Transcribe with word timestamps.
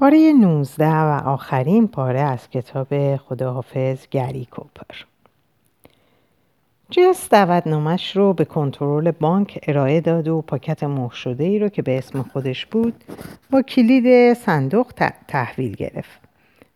پاره 0.00 0.32
19 0.32 0.86
و 0.86 1.28
آخرین 1.28 1.88
پاره 1.88 2.20
از 2.20 2.50
کتاب 2.50 3.16
خداحافظ 3.16 4.06
گری 4.10 4.48
کوپر. 4.50 4.94
جس 6.90 7.28
دعوتنامش 7.28 8.16
رو 8.16 8.32
به 8.32 8.44
کنترل 8.44 9.10
بانک 9.10 9.58
ارائه 9.66 10.00
داد 10.00 10.28
و 10.28 10.42
پاکت 10.42 10.82
مهر 10.82 11.12
شده 11.12 11.44
ای 11.44 11.58
رو 11.58 11.68
که 11.68 11.82
به 11.82 11.98
اسم 11.98 12.22
خودش 12.22 12.66
بود 12.66 13.04
با 13.50 13.62
کلید 13.62 14.34
صندوق 14.34 14.92
تحویل 15.28 15.74
گرفت. 15.74 16.20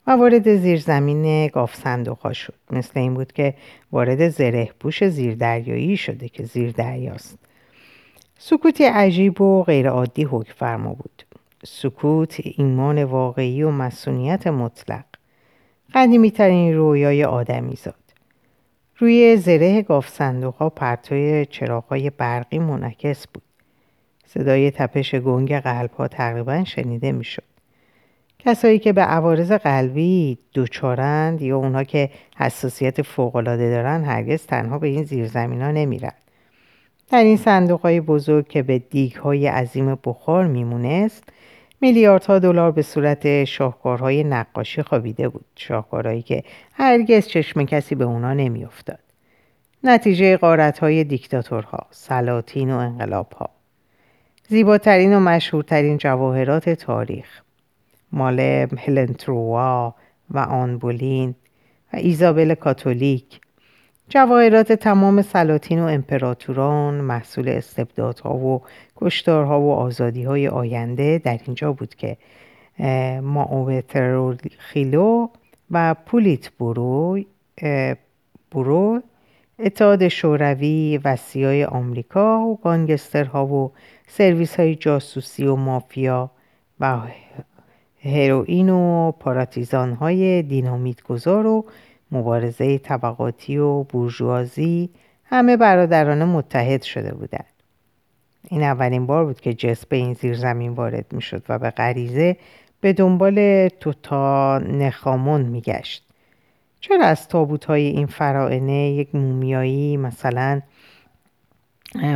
و 0.07 0.11
وارد 0.11 0.57
زیرزمین 0.57 1.47
گاف 1.47 1.75
صندوق 1.75 2.19
ها 2.19 2.33
شد. 2.33 2.55
مثل 2.71 3.01
این 3.01 3.15
بود 3.15 3.33
که 3.33 3.55
وارد 3.93 4.29
زره 4.29 4.71
پوش 4.81 5.05
زیردریایی 5.05 5.97
شده 5.97 6.29
که 6.29 6.43
زیر 6.43 6.71
دریاست 6.71 7.39
سکوتی 8.39 8.85
عجیب 8.85 9.41
و 9.41 9.63
غیرعادی 9.63 10.25
حکم 10.25 10.53
فرما 10.53 10.95
بود. 10.95 11.34
سکوت 11.67 12.41
ایمان 12.45 13.05
واقعی 13.05 13.63
و 13.63 13.71
مسئولیت 13.71 14.47
مطلق. 14.47 15.05
قدیمی 15.95 16.31
ترین 16.31 16.75
رویای 16.75 17.25
آدمی 17.25 17.77
زاد. 17.77 17.95
روی 18.99 19.37
زره 19.37 19.83
گاف 19.83 20.09
صندوق 20.09 20.55
ها 20.55 20.71
پرتوی 20.71 21.47
چراغ 21.47 22.11
برقی 22.19 22.59
منعکس 22.59 23.27
بود. 23.27 23.43
صدای 24.27 24.71
تپش 24.71 25.15
گنگ 25.15 25.55
قلب 25.55 25.91
ها 25.91 26.09
تقریبا 26.09 26.65
شنیده 26.65 27.13
می‌شد. 27.13 27.43
کسایی 28.39 28.79
که 28.79 28.93
به 28.93 29.03
عوارض 29.03 29.53
قلبی 29.53 30.39
دوچارند 30.53 31.43
یا 31.43 31.57
اونها 31.57 31.85
که 31.85 32.11
حساسیت 32.37 33.03
فوقالعاده 33.03 33.71
دارن 33.71 34.05
هرگز 34.05 34.47
تنها 34.47 34.79
به 34.79 34.87
این 34.87 35.05
زیرزمین 35.05 35.63
ها 35.63 35.71
نمیرن. 35.71 36.13
در 37.15 37.25
این 37.25 37.37
صندوق 37.37 37.81
های 37.81 38.01
بزرگ 38.01 38.49
که 38.49 38.63
به 38.63 38.79
دیگ 38.79 39.13
های 39.13 39.47
عظیم 39.47 39.99
بخار 40.05 40.47
میمونست 40.47 41.25
میلیاردها 41.81 42.39
دلار 42.39 42.73
به 42.73 42.83
صورت 42.83 43.45
شاهکارهای 43.45 44.25
نقاشی 44.25 44.83
خوابیده 44.83 45.29
بود 45.29 45.45
شاهکارهایی 45.57 46.23
که 46.23 46.43
هرگز 46.73 47.27
چشم 47.27 47.65
کسی 47.65 47.95
به 47.95 48.05
اونا 48.05 48.35
نمیافتاد. 48.35 48.99
نتیجه 49.85 50.39
های 50.81 51.05
دیکتاتورها 51.05 51.87
سلاطین 51.91 52.71
و 52.71 52.77
انقلابها. 52.77 53.51
زیباترین 54.49 55.17
و 55.17 55.21
مشهورترین 55.21 55.99
جواهرات 55.99 56.71
تاریخ 56.71 57.43
مال 58.13 58.41
هلن 58.79 59.17
و 60.31 60.39
آنبولین 60.39 61.35
و 61.93 61.97
ایزابل 61.97 62.55
کاتولیک 62.55 63.41
جواهرات 64.09 64.73
تمام 64.73 65.23
سلاطین 65.23 65.81
و 65.81 65.85
امپراتوران 65.85 66.95
محصول 66.95 67.49
استبدادها 67.49 68.37
و 68.37 68.63
کشتارها 68.97 69.61
و 69.61 69.73
آزادیهای 69.73 70.49
آینده 70.49 71.19
در 71.25 71.41
اینجا 71.47 71.73
بود 71.73 71.95
که 71.95 72.17
خیلو 74.59 75.29
و 75.71 75.95
پولیت 75.95 76.51
برو 76.59 77.21
برو 78.53 79.03
اتحاد 79.59 80.09
شوروی 80.09 81.01
وسیای 81.05 81.65
آمریکا 81.65 82.41
و 82.41 82.57
گانگسترها 82.57 83.47
و 83.47 83.73
سرویس 84.07 84.61
های 84.61 84.75
جاسوسی 84.75 85.47
و 85.47 85.57
مافیا 85.57 86.31
و 86.81 87.01
هروئین 88.05 88.71
و 88.71 89.13
پاراتیزان 89.13 89.93
های 89.93 90.43
دینامیت 90.43 91.03
گذار 91.03 91.47
و 91.47 91.65
مبارزه 92.15 92.79
طبقاتی 92.79 93.59
و 93.59 93.83
بورژوازی 93.83 94.91
همه 95.25 95.57
برادران 95.57 96.25
متحد 96.25 96.83
شده 96.83 97.15
بودند. 97.15 97.55
این 98.49 98.63
اولین 98.63 99.07
بار 99.07 99.25
بود 99.25 99.41
که 99.41 99.55
جس 99.55 99.87
به 99.87 99.97
این 99.97 100.15
زیر 100.15 100.35
زمین 100.35 100.73
وارد 100.73 101.13
می 101.13 101.23
شد 101.23 101.43
و 101.49 101.59
به 101.59 101.71
غریزه 101.71 102.37
به 102.81 102.93
دنبال 102.93 103.69
توتا 103.69 104.59
نخامون 104.59 105.41
می 105.41 105.61
گشت. 105.61 106.05
چرا 106.81 107.05
از 107.05 107.29
تابوت 107.29 107.65
های 107.65 107.87
این 107.87 108.07
فرائنه 108.07 108.91
یک 108.91 109.15
مومیایی 109.15 109.97
مثلا 109.97 110.61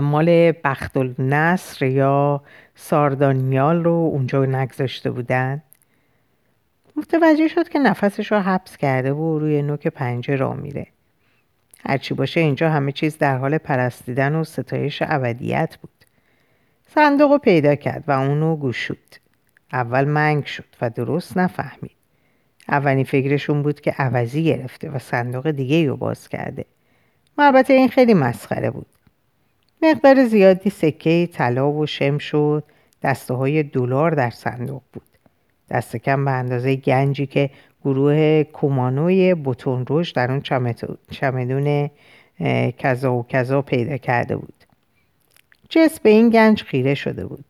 مال 0.02 0.52
بخت 0.64 0.96
النصر 0.96 1.86
یا 1.86 2.42
ساردانیال 2.74 3.84
رو 3.84 4.10
اونجا 4.12 4.44
نگذاشته 4.44 5.10
بودن؟ 5.10 5.62
متوجه 6.98 7.48
شد 7.48 7.68
که 7.68 7.78
نفسش 7.78 8.32
رو 8.32 8.38
حبس 8.38 8.76
کرده 8.76 9.12
و 9.12 9.38
روی 9.38 9.62
نوک 9.62 9.86
پنجه 9.86 10.36
را 10.36 10.52
میره. 10.52 10.86
هرچی 11.86 12.14
باشه 12.14 12.40
اینجا 12.40 12.70
همه 12.70 12.92
چیز 12.92 13.18
در 13.18 13.38
حال 13.38 13.58
پرستیدن 13.58 14.34
و 14.34 14.44
ستایش 14.44 15.02
ابدیت 15.06 15.76
بود. 15.76 16.04
صندوق 16.94 17.32
رو 17.32 17.38
پیدا 17.38 17.74
کرد 17.74 18.04
و 18.08 18.10
اونو 18.10 18.56
گوشود. 18.56 19.16
اول 19.72 20.04
منگ 20.04 20.44
شد 20.44 20.64
و 20.80 20.90
درست 20.90 21.36
نفهمید. 21.36 21.96
اولین 22.68 23.04
فکرشون 23.04 23.62
بود 23.62 23.80
که 23.80 23.90
عوضی 23.90 24.44
گرفته 24.44 24.90
و 24.90 24.98
صندوق 24.98 25.50
دیگه 25.50 25.86
رو 25.86 25.96
باز 25.96 26.28
کرده. 26.28 26.64
و 27.38 27.42
البته 27.42 27.74
این 27.74 27.88
خیلی 27.88 28.14
مسخره 28.14 28.70
بود. 28.70 28.86
مقدار 29.82 30.24
زیادی 30.24 30.70
سکه 30.70 31.28
طلا 31.32 31.72
و 31.72 31.86
شم 31.86 32.18
شد 32.18 32.64
دسته 33.02 33.34
های 33.34 33.62
دلار 33.62 34.10
در 34.10 34.30
صندوق 34.30 34.82
بود. 34.92 35.17
دست 35.70 35.96
کم 35.96 36.24
به 36.24 36.30
اندازه 36.30 36.76
گنجی 36.76 37.26
که 37.26 37.50
گروه 37.84 38.44
کومانوی 38.44 39.34
بوتون 39.34 39.86
روش 39.86 40.10
در 40.10 40.30
اون 40.30 40.40
چمدون 41.10 41.90
کذا 42.78 43.14
و 43.14 43.26
کذا 43.26 43.62
پیدا 43.62 43.96
کرده 43.96 44.36
بود. 44.36 44.64
جس 45.68 46.00
به 46.00 46.10
این 46.10 46.30
گنج 46.30 46.62
خیره 46.62 46.94
شده 46.94 47.26
بود. 47.26 47.44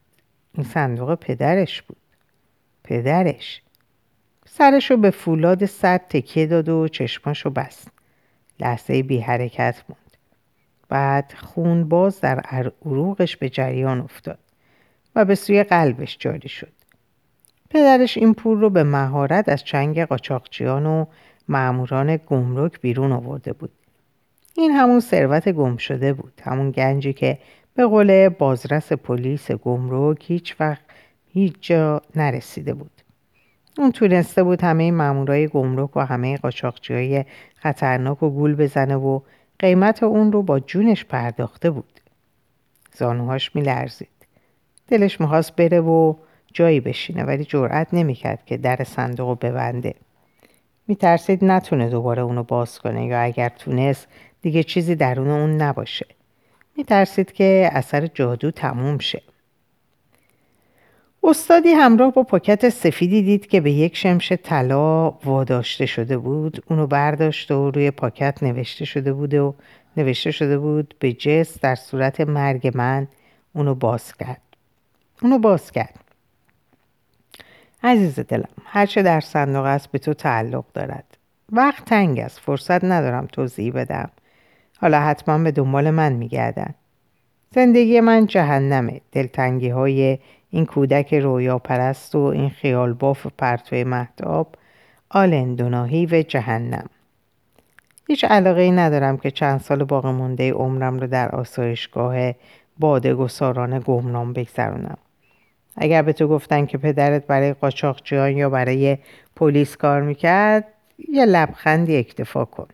این 0.54 0.64
صندوق 0.64 1.14
پدرش 1.14 1.82
بود. 1.82 1.96
پدرش. 2.84 3.62
سرشو 4.46 4.96
به 4.96 5.10
فولاد 5.10 5.66
سر 5.66 5.98
تکیه 5.98 6.46
داد 6.46 6.68
و 6.68 6.88
چشماشو 6.88 7.50
بست. 7.50 7.88
لحظه 8.60 9.02
بی 9.02 9.20
حرکت 9.20 9.82
موند. 9.88 10.16
بعد 10.88 11.34
خون 11.36 11.88
باز 11.88 12.20
در 12.20 12.40
عروقش 12.40 13.36
به 13.36 13.48
جریان 13.48 14.00
افتاد 14.00 14.38
و 15.14 15.24
به 15.24 15.34
سوی 15.34 15.62
قلبش 15.62 16.16
جاری 16.20 16.48
شد. 16.48 16.77
پدرش 17.70 18.18
این 18.18 18.34
پول 18.34 18.60
رو 18.60 18.70
به 18.70 18.84
مهارت 18.84 19.48
از 19.48 19.64
چنگ 19.64 20.04
قاچاقچیان 20.04 20.86
و 20.86 21.04
معموران 21.48 22.20
گمرک 22.26 22.80
بیرون 22.80 23.12
آورده 23.12 23.52
بود. 23.52 23.70
این 24.56 24.70
همون 24.70 25.00
ثروت 25.00 25.48
گم 25.48 25.76
شده 25.76 26.12
بود 26.12 26.32
همون 26.44 26.70
گنجی 26.70 27.12
که 27.12 27.38
به 27.74 27.86
قول 27.86 28.28
بازرس 28.28 28.92
پلیس 28.92 29.50
گمرک 29.50 30.30
هیچ 30.30 30.56
وقت 30.60 30.82
هیچ 31.28 31.54
جا 31.60 32.02
نرسیده 32.16 32.74
بود. 32.74 32.90
اون 33.78 33.92
تونسته 33.92 34.42
بود 34.42 34.62
همه 34.62 34.90
مامورای 34.90 35.48
گمرک 35.48 35.96
و 35.96 36.00
همه 36.00 36.36
قاچاقچی 36.36 36.94
های 36.94 37.24
خطرناک 37.56 38.22
و 38.22 38.30
گول 38.30 38.54
بزنه 38.54 38.96
و 38.96 39.20
قیمت 39.58 40.02
اون 40.02 40.32
رو 40.32 40.42
با 40.42 40.60
جونش 40.60 41.04
پرداخته 41.04 41.70
بود. 41.70 42.00
زانوهاش 42.94 43.56
میلرزید. 43.56 44.08
دلش 44.88 45.20
می‌خواست 45.20 45.56
بره 45.56 45.80
و 45.80 46.14
جایی 46.52 46.80
بشینه 46.80 47.24
ولی 47.24 47.44
جرأت 47.44 47.88
نمی‌کرد 47.92 48.44
که 48.46 48.56
در 48.56 48.84
صندوق 48.84 49.38
ببنده. 49.40 49.94
میترسید 50.88 51.44
نتونه 51.44 51.88
دوباره 51.88 52.22
اونو 52.22 52.42
باز 52.42 52.78
کنه 52.78 53.06
یا 53.06 53.20
اگر 53.20 53.48
تونست 53.48 54.08
دیگه 54.42 54.62
چیزی 54.62 54.94
درون 54.94 55.30
اون 55.30 55.56
نباشه. 55.62 56.06
میترسید 56.76 57.32
که 57.32 57.70
اثر 57.72 58.06
جادو 58.06 58.50
تموم 58.50 58.98
شه. 58.98 59.22
استادی 61.22 61.68
همراه 61.68 62.12
با 62.12 62.22
پاکت 62.22 62.68
سفیدی 62.68 63.22
دید 63.22 63.46
که 63.46 63.60
به 63.60 63.70
یک 63.70 63.96
شمش 63.96 64.32
طلا 64.32 65.10
واداشته 65.10 65.86
شده 65.86 66.18
بود. 66.18 66.64
اونو 66.70 66.86
برداشت 66.86 67.50
و 67.50 67.70
روی 67.70 67.90
پاکت 67.90 68.42
نوشته 68.42 68.84
شده 68.84 69.12
بود 69.12 69.34
و 69.34 69.54
نوشته 69.96 70.30
شده 70.30 70.58
بود 70.58 70.94
به 70.98 71.12
جس 71.12 71.60
در 71.60 71.74
صورت 71.74 72.20
مرگ 72.20 72.70
من 72.74 73.08
اونو 73.52 73.74
باز 73.74 74.16
کرد. 74.16 74.42
اونو 75.22 75.38
باز 75.38 75.72
کرد. 75.72 76.07
عزیز 77.82 78.20
دلم 78.20 78.48
هرچه 78.64 79.02
در 79.02 79.20
صندوق 79.20 79.64
است 79.64 79.90
به 79.90 79.98
تو 79.98 80.14
تعلق 80.14 80.64
دارد. 80.74 81.04
وقت 81.52 81.84
تنگ 81.84 82.18
است 82.18 82.40
فرصت 82.40 82.84
ندارم 82.84 83.26
توضیح 83.26 83.72
بدم. 83.72 84.10
حالا 84.80 85.00
حتما 85.00 85.38
به 85.38 85.50
دنبال 85.50 85.90
من 85.90 86.12
میگردن. 86.12 86.74
زندگی 87.50 88.00
من 88.00 88.26
جهنمه 88.26 89.00
دلتنگی 89.12 89.68
های 89.68 90.18
این 90.50 90.66
کودک 90.66 91.14
رویا 91.14 91.58
پرست 91.58 92.14
و 92.14 92.18
این 92.18 92.50
خیال 92.50 92.92
باف 92.92 93.26
پرتوی 93.38 93.84
محتاب 93.84 94.54
آلندوناهی 95.10 96.06
و 96.06 96.22
جهنم. 96.22 96.86
هیچ 98.08 98.24
علاقه 98.24 98.60
ای 98.60 98.70
ندارم 98.70 99.16
که 99.16 99.30
چند 99.30 99.60
سال 99.60 99.84
باقی 99.84 100.12
مونده 100.12 100.52
عمرم 100.52 100.98
رو 100.98 101.06
در 101.06 101.28
آسایشگاه 101.28 102.32
باده 102.78 103.14
گساران 103.14 103.82
گمنام 103.86 104.32
بگذرونم. 104.32 104.98
اگر 105.80 106.02
به 106.02 106.12
تو 106.12 106.28
گفتن 106.28 106.66
که 106.66 106.78
پدرت 106.78 107.26
برای 107.26 107.52
قاچاقچیان 107.52 108.36
یا 108.36 108.50
برای 108.50 108.98
پلیس 109.36 109.76
کار 109.76 110.02
می‌کرد 110.02 110.64
یه 111.08 111.24
لبخندی 111.24 111.96
اکتفا 111.96 112.44
کن. 112.44 112.68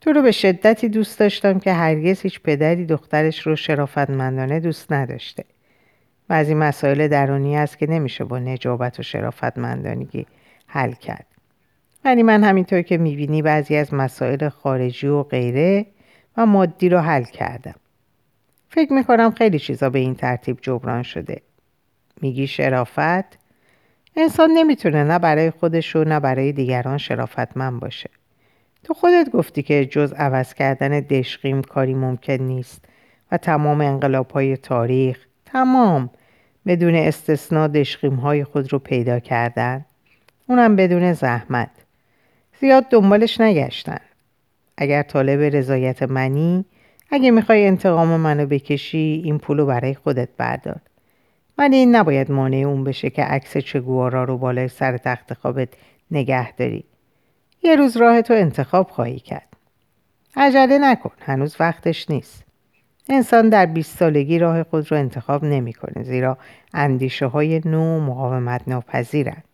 تو 0.00 0.12
رو 0.12 0.22
به 0.22 0.32
شدتی 0.32 0.88
دوست 0.88 1.18
داشتم 1.18 1.58
که 1.58 1.72
هرگز 1.72 2.20
هیچ 2.20 2.40
پدری 2.40 2.86
دخترش 2.86 3.46
رو 3.46 3.56
شرافتمندانه 3.56 4.60
دوست 4.60 4.92
نداشته. 4.92 5.44
بعضی 6.28 6.54
مسائل 6.54 7.08
درونی 7.08 7.56
است 7.56 7.78
که 7.78 7.86
نمیشه 7.90 8.24
با 8.24 8.38
نجابت 8.38 9.00
و 9.00 9.02
شرافتمندانگی 9.02 10.26
حل 10.66 10.92
کرد. 10.92 11.26
ولی 12.04 12.22
من 12.22 12.44
همینطور 12.44 12.82
که 12.82 12.98
می‌بینی 12.98 13.42
بعضی 13.42 13.76
از 13.76 13.94
مسائل 13.94 14.48
خارجی 14.48 15.06
و 15.06 15.22
غیره 15.22 15.86
و 16.36 16.46
مادی 16.46 16.88
رو 16.88 16.98
حل 16.98 17.24
کردم. 17.24 17.74
فکر 18.68 18.92
می‌کنم 18.92 19.30
خیلی 19.30 19.58
چیزا 19.58 19.90
به 19.90 19.98
این 19.98 20.14
ترتیب 20.14 20.58
جبران 20.62 21.02
شده. 21.02 21.42
میگی 22.20 22.46
شرافت؟ 22.46 23.38
انسان 24.16 24.50
نمی‌تونه 24.50 25.04
نه 25.04 25.18
برای 25.18 25.50
خودش 25.50 25.96
و 25.96 26.04
نه 26.04 26.20
برای 26.20 26.52
دیگران 26.52 26.98
شرافتمند 26.98 27.80
باشه. 27.80 28.10
تو 28.84 28.94
خودت 28.94 29.30
گفتی 29.30 29.62
که 29.62 29.86
جز 29.86 30.12
عوض 30.12 30.54
کردن 30.54 31.00
دشقیم 31.00 31.62
کاری 31.62 31.94
ممکن 31.94 32.32
نیست 32.32 32.84
و 33.32 33.36
تمام 33.36 33.80
انقلاب 33.80 34.30
های 34.30 34.56
تاریخ. 34.56 35.18
تمام. 35.44 36.10
بدون 36.66 36.94
استثنا 36.94 37.66
دشقیم 37.66 38.14
های 38.14 38.44
خود 38.44 38.72
رو 38.72 38.78
پیدا 38.78 39.18
کردن. 39.18 39.84
اونم 40.48 40.76
بدون 40.76 41.12
زحمت. 41.12 41.70
زیاد 42.60 42.88
دنبالش 42.90 43.40
نگشتن. 43.40 44.00
اگر 44.76 45.02
طالب 45.02 45.40
رضایت 45.40 46.02
منی 46.02 46.64
اگه 47.10 47.30
می‌خوای 47.30 47.66
انتقام 47.66 48.08
منو 48.08 48.46
بکشی 48.46 49.22
این 49.24 49.38
پولو 49.38 49.66
برای 49.66 49.94
خودت 49.94 50.28
بردار. 50.38 50.80
ولی 51.58 51.76
این 51.76 51.96
نباید 51.96 52.30
مانع 52.30 52.56
اون 52.56 52.84
بشه 52.84 53.10
که 53.10 53.22
عکس 53.22 53.56
چگوارا 53.56 54.24
رو 54.24 54.38
بالای 54.38 54.68
سر 54.68 54.96
تخت 54.96 55.34
خوابت 55.34 55.68
نگه 56.10 56.52
داری. 56.52 56.84
یه 57.62 57.76
روز 57.76 57.96
راه 57.96 58.22
تو 58.22 58.34
انتخاب 58.34 58.90
خواهی 58.90 59.18
کرد. 59.18 59.48
عجله 60.36 60.78
نکن 60.78 61.10
هنوز 61.20 61.56
وقتش 61.60 62.10
نیست. 62.10 62.44
انسان 63.08 63.48
در 63.48 63.66
20 63.66 63.98
سالگی 63.98 64.38
راه 64.38 64.62
خود 64.62 64.92
رو 64.92 64.98
انتخاب 64.98 65.44
نمی‌کنه 65.44 66.02
زیرا 66.02 66.38
اندیشه 66.74 67.26
های 67.26 67.60
نو 67.64 68.00
مقاومت 68.00 68.62
ناپذیرند 68.66 69.44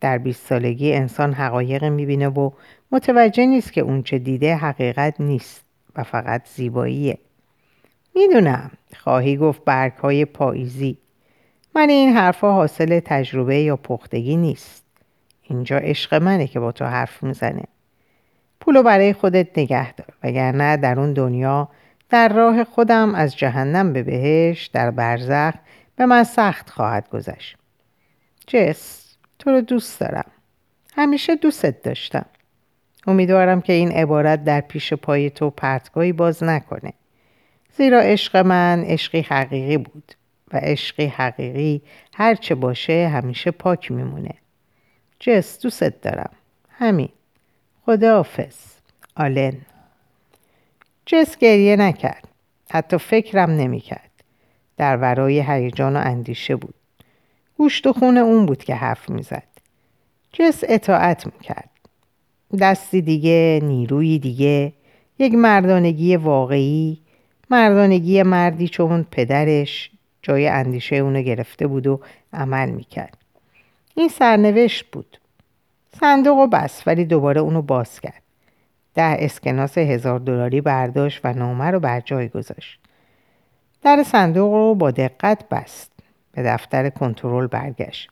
در 0.00 0.18
20 0.18 0.46
سالگی 0.46 0.92
انسان 0.92 1.32
حقایق 1.32 1.84
می‌بینه 1.84 2.28
و 2.28 2.50
متوجه 2.92 3.46
نیست 3.46 3.72
که 3.72 3.80
اونچه 3.80 4.18
دیده 4.18 4.56
حقیقت 4.56 5.20
نیست 5.20 5.64
و 5.96 6.02
فقط 6.02 6.48
زیباییه. 6.48 7.18
می‌دونم 8.14 8.70
خواهی 8.96 9.36
گفت 9.36 9.64
برگ 9.64 9.92
های 9.92 10.24
پاییزی. 10.24 10.98
من 11.74 11.90
این 11.90 12.16
حرفها 12.16 12.52
حاصل 12.52 13.00
تجربه 13.00 13.56
یا 13.56 13.76
پختگی 13.76 14.36
نیست. 14.36 14.84
اینجا 15.42 15.78
عشق 15.78 16.14
منه 16.14 16.46
که 16.46 16.60
با 16.60 16.72
تو 16.72 16.84
حرف 16.84 17.22
می‌زنه. 17.22 17.64
پولو 18.60 18.82
برای 18.82 19.12
خودت 19.12 19.58
نگه 19.58 19.92
دار 19.92 20.08
وگرنه 20.22 20.76
در 20.76 21.00
اون 21.00 21.12
دنیا 21.12 21.68
در 22.10 22.28
راه 22.28 22.64
خودم 22.64 23.14
از 23.14 23.36
جهنم 23.36 23.92
به 23.92 24.02
بهش 24.02 24.66
در 24.66 24.90
برزخ 24.90 25.54
به 25.96 26.06
من 26.06 26.24
سخت 26.24 26.70
خواهد 26.70 27.08
گذشت. 27.08 27.56
جس 28.46 29.14
تو 29.38 29.50
رو 29.50 29.60
دوست 29.60 30.00
دارم. 30.00 30.30
همیشه 30.94 31.36
دوستت 31.36 31.82
داشتم. 31.82 32.26
امیدوارم 33.06 33.60
که 33.60 33.72
این 33.72 33.92
عبارت 33.92 34.44
در 34.44 34.60
پیش 34.60 34.94
پای 34.94 35.30
تو 35.30 35.50
پرتگاهی 35.50 36.12
باز 36.12 36.42
نکنه. 36.42 36.92
زیرا 37.76 38.00
عشق 38.00 38.36
من 38.36 38.84
عشقی 38.84 39.20
حقیقی 39.20 39.78
بود. 39.78 40.14
و 40.52 40.56
عشقی 40.56 41.06
حقیقی 41.06 41.82
هرچه 42.14 42.54
باشه 42.54 43.08
همیشه 43.08 43.50
پاک 43.50 43.90
میمونه. 43.90 44.34
جس 45.20 45.60
دوست 45.60 45.84
دارم. 45.84 46.30
همین. 46.70 47.08
خداحافظ. 47.86 48.56
آلن. 49.16 49.56
جس 51.06 51.36
گریه 51.36 51.76
نکرد. 51.76 52.28
حتی 52.70 52.98
فکرم 52.98 53.50
نمی‌کرد. 53.50 54.10
در 54.76 54.96
ورای 54.96 55.44
هیجان 55.46 55.96
و 55.96 56.00
اندیشه 56.04 56.56
بود. 56.56 56.74
گوشت 57.56 57.86
و 57.86 57.92
خون 57.92 58.18
اون 58.18 58.46
بود 58.46 58.64
که 58.64 58.74
حرف 58.74 59.10
می‌زد. 59.10 59.48
جس 60.32 60.64
اطاعت 60.68 61.26
می‌کرد. 61.26 61.70
دستی 62.60 63.02
دیگه 63.02 63.60
نیروی 63.62 64.18
دیگه 64.18 64.72
یک 65.18 65.34
مردانگی 65.34 66.16
واقعی 66.16 67.00
مردانگی 67.50 68.22
مردی 68.22 68.68
چون 68.68 69.06
پدرش 69.10 69.90
جای 70.22 70.48
اندیشه 70.48 70.96
اونو 70.96 71.22
گرفته 71.22 71.66
بود 71.66 71.86
و 71.86 72.00
عمل 72.32 72.70
می‌کرد. 72.70 73.16
این 73.94 74.08
سرنوشت 74.08 74.84
بود. 74.92 75.18
صندوق 76.00 76.38
و 76.38 76.46
بس 76.46 76.82
ولی 76.86 77.04
دوباره 77.04 77.40
اونو 77.40 77.62
باز 77.62 78.00
کرد. 78.00 78.22
ده 78.94 79.16
اسکناس 79.18 79.78
هزار 79.78 80.18
دلاری 80.18 80.60
برداشت 80.60 81.20
و 81.24 81.32
نامه 81.32 81.64
رو 81.64 81.80
بر 81.80 82.00
جای 82.00 82.28
گذاشت. 82.28 82.78
در 83.82 84.02
صندوق 84.02 84.52
رو 84.52 84.74
با 84.74 84.90
دقت 84.90 85.48
بست. 85.48 85.92
به 86.32 86.42
دفتر 86.42 86.90
کنترل 86.90 87.46
برگشت. 87.46 88.10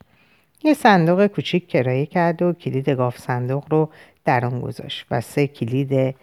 یه 0.63 0.75
صندوق 0.75 1.27
کوچیک 1.27 1.69
کرایه 1.69 2.07
کرد 2.07 2.43
و 2.43 2.53
کلید 2.53 2.91
گاف 2.91 3.19
صندوق 3.19 3.65
رو 3.71 3.91
در 4.25 4.45
آن 4.45 4.61
گذاشت 4.61 5.07
و 5.11 5.21
سه 5.21 5.47
کلید 5.47 6.17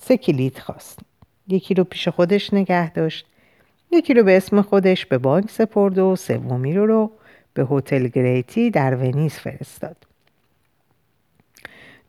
سه 0.00 0.16
کلید 0.16 0.58
خواست. 0.58 0.98
یکی 1.48 1.74
رو 1.74 1.84
پیش 1.84 2.08
خودش 2.08 2.54
نگه 2.54 2.90
داشت. 2.90 3.26
یکی 3.94 4.14
رو 4.14 4.22
به 4.22 4.36
اسم 4.36 4.62
خودش 4.62 5.06
به 5.06 5.18
بانک 5.18 5.50
سپرد 5.50 5.98
و 5.98 6.16
سومی 6.16 6.74
رو 6.74 6.86
رو 6.86 7.10
به 7.54 7.66
هتل 7.70 8.08
گریتی 8.08 8.70
در 8.70 8.94
ونیز 8.94 9.34
فرستاد. 9.34 9.96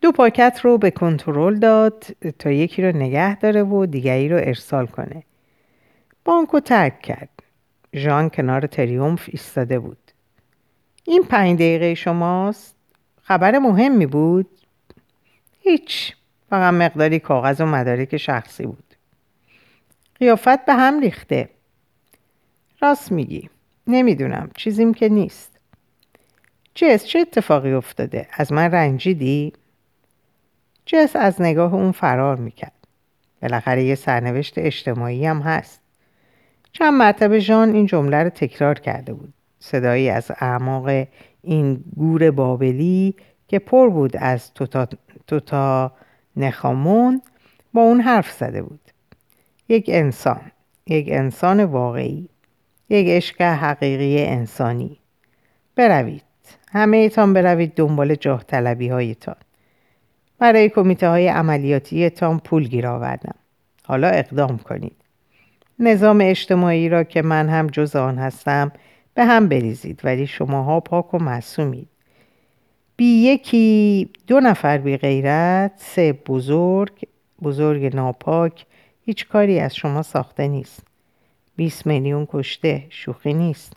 دو 0.02 0.12
پاکت 0.12 0.60
رو 0.64 0.78
به 0.78 0.92
کنترل 0.92 1.56
داد 1.56 2.06
تا 2.40 2.52
یکی 2.52 2.82
رو 2.82 2.98
نگه 2.98 3.40
داره 3.40 3.64
و 3.64 3.86
دیگری 3.86 4.30
رو 4.30 4.38
ارسال 4.38 4.86
کنه. 4.86 5.24
بانک 6.26 6.50
رو 6.50 6.60
ترک 6.60 7.02
کرد. 7.02 7.30
ژان 7.96 8.30
کنار 8.30 8.68
تریومف 8.68 9.30
ایستاده 9.32 9.80
بود. 9.80 10.12
این 11.04 11.24
پنج 11.24 11.56
دقیقه 11.56 11.96
شماست. 11.96 12.76
خبر 13.24 13.60
مهمی 13.60 14.06
بود؟ 14.06 14.48
هیچ. 15.60 16.16
فقط 16.50 16.74
مقداری 16.74 17.20
کاغذ 17.20 17.62
و 17.62 17.66
مدارک 17.66 18.18
شخصی 18.18 18.66
بود. 18.66 18.96
قیافت 20.20 20.66
به 20.66 20.74
هم 20.74 21.00
ریخته. 21.00 21.50
راست 22.86 23.12
میگی. 23.12 23.50
نمی‌دونم 23.88 24.50
چیزیم 24.56 24.94
که 24.94 25.10
نیست. 25.10 25.60
جس 26.76 27.06
چه 27.06 27.20
اتفاقی 27.20 27.74
افتاده؟ 27.74 28.28
از 28.34 28.54
من 28.54 28.72
رنجیدی؟ 28.72 29.54
جس 30.86 31.16
از 31.16 31.42
نگاه 31.42 31.74
اون 31.74 31.92
فرار 31.92 32.36
می‌کرد. 32.36 32.88
بالاخره 33.42 33.84
یه 33.84 33.96
سرنوشت 33.96 34.58
اجتماعی 34.58 35.26
هم 35.26 35.40
هست. 35.42 35.82
چند 36.72 36.94
مرتبه 36.94 37.40
ژان 37.40 37.74
این 37.74 37.86
جمله 37.86 38.24
رو 38.24 38.30
تکرار 38.30 38.80
کرده 38.80 39.14
بود. 39.14 39.34
صدایی 39.60 40.10
از 40.10 40.32
اعماق 40.40 41.08
این 41.42 41.84
گور 41.96 42.32
بابلی 42.32 43.16
که 43.48 43.60
پر 43.60 43.90
بود 43.90 44.18
از 44.18 44.54
توتا, 44.54 44.88
توتا 45.28 45.92
نخامون 46.38 47.22
با 47.74 47.82
اون 47.82 48.02
حرف 48.02 48.32
زده 48.32 48.62
بود. 48.62 48.80
یک 49.70 49.86
انسان 49.90 50.42
یک 50.88 51.08
انسان 51.12 51.64
واقعی. 51.64 52.30
یک 52.90 53.08
عشق 53.08 53.42
حقیقی 53.42 54.26
انسانی. 54.26 55.00
بروید. 55.76 56.24
همه 56.72 56.98
ایتان 56.98 57.34
بروید 57.34 57.74
دنبال 57.76 58.16
جاه 58.16 58.44
طلبی 58.44 58.88
هایتان 58.88 59.36
برای 60.40 60.70
کمیته 60.70 61.10
های 61.10 61.28
عملیاتیتان 61.28 62.40
پول 62.40 62.68
گیر 62.68 62.88
آوردم. 62.88 63.36
حالا 63.84 64.08
اقدام 64.08 64.58
کنید. 64.58 64.96
نظام 65.80 66.22
اجتماعی 66.22 66.90
را 66.90 67.04
که 67.04 67.22
من 67.22 67.50
هم 67.50 67.68
جز 67.68 67.96
آن 67.96 68.18
هستم 68.18 68.72
به 69.14 69.26
هم 69.26 69.50
بریزید 69.50 70.02
ولی 70.04 70.28
شماها 70.28 70.80
پاک 70.80 71.14
و 71.14 71.18
معصومید. 71.18 71.88
بی 72.98 73.06
یکی 73.06 74.10
دو 74.28 74.40
نفر 74.40 74.78
بی 74.78 74.98
غیرت 74.98 75.72
سه 75.78 76.14
بزرگ 76.14 77.08
بزرگ 77.42 77.96
ناپاک 77.96 78.66
هیچ 79.02 79.28
کاری 79.28 79.60
از 79.60 79.76
شما 79.76 80.02
ساخته 80.02 80.48
نیست. 80.48 80.84
20 81.56 81.88
میلیون 81.88 82.28
کشته 82.32 82.84
شوخی 82.90 83.34
نیست. 83.34 83.74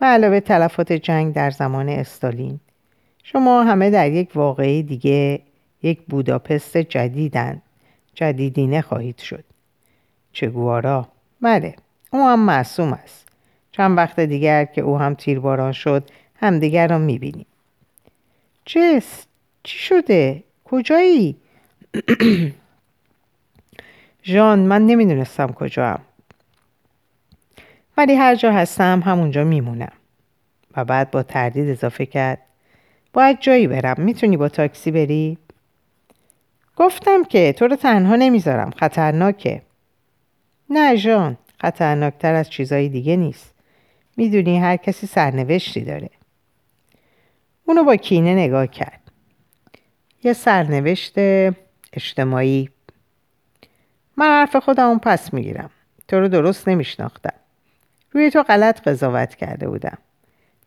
و 0.00 0.04
علاوه 0.04 0.40
تلفات 0.40 0.92
جنگ 0.92 1.34
در 1.34 1.50
زمان 1.50 1.88
استالین. 1.88 2.60
شما 3.24 3.62
همه 3.62 3.90
در 3.90 4.10
یک 4.10 4.30
واقعی 4.34 4.82
دیگه 4.82 5.40
یک 5.82 5.98
بوداپست 6.08 6.76
جدیدن. 6.76 7.62
جدیدینه 8.14 8.80
خواهید 8.80 9.18
شد. 9.18 9.44
چگوارا؟ 10.32 11.08
بله 11.40 11.74
او 12.12 12.28
هم 12.28 12.40
معصوم 12.40 12.92
است. 12.92 13.28
چند 13.72 13.98
وقت 13.98 14.20
دیگر 14.20 14.64
که 14.64 14.80
او 14.80 14.98
هم 14.98 15.14
تیرباران 15.14 15.72
شد 15.72 16.10
همدیگر 16.40 16.88
را 16.88 16.98
می‌بینیم. 16.98 17.46
جس 18.66 19.26
چی 19.62 19.78
شده؟ 19.78 20.42
کجایی؟ 20.64 21.36
ژان 24.24 24.58
من 24.58 24.86
نمی‌دونستم 24.86 25.52
کجا 25.52 25.98
ولی 27.98 28.14
هر 28.14 28.34
جا 28.34 28.52
هستم 28.52 29.02
همونجا 29.04 29.44
میمونم. 29.44 29.92
و 30.76 30.84
بعد 30.84 31.10
با 31.10 31.22
تردید 31.22 31.70
اضافه 31.70 32.06
کرد 32.06 32.38
باید 33.12 33.40
جایی 33.40 33.66
برم 33.66 33.94
می‌تونی 33.98 34.36
با 34.36 34.48
تاکسی 34.48 34.90
بری؟ 34.90 35.38
گفتم 36.76 37.24
که 37.24 37.52
تو 37.52 37.66
رو 37.66 37.76
تنها 37.76 38.16
نمی‌ذارم 38.16 38.70
خطرناکه. 38.70 39.62
نه 40.70 40.96
ژان 40.96 41.36
خطرناکتر 41.60 42.34
از 42.34 42.50
چیزای 42.50 42.88
دیگه 42.88 43.16
نیست. 43.16 43.54
می‌دونی 44.16 44.58
هر 44.58 44.76
کسی 44.76 45.06
سرنوشتی 45.06 45.80
داره. 45.80 46.10
اونو 47.64 47.84
با 47.84 47.96
کینه 47.96 48.34
نگاه 48.34 48.66
کرد. 48.66 49.00
یه 50.24 50.32
سرنوشت 50.32 51.14
اجتماعی. 51.92 52.70
من 54.16 54.26
حرف 54.26 54.56
خودم 54.56 54.98
پس 54.98 55.34
می‌گیرم. 55.34 55.70
تو 56.08 56.20
رو 56.20 56.28
درست 56.28 56.68
نمیشناختم. 56.68 57.34
روی 58.12 58.30
تو 58.30 58.42
غلط 58.42 58.88
قضاوت 58.88 59.34
کرده 59.34 59.68
بودم. 59.68 59.98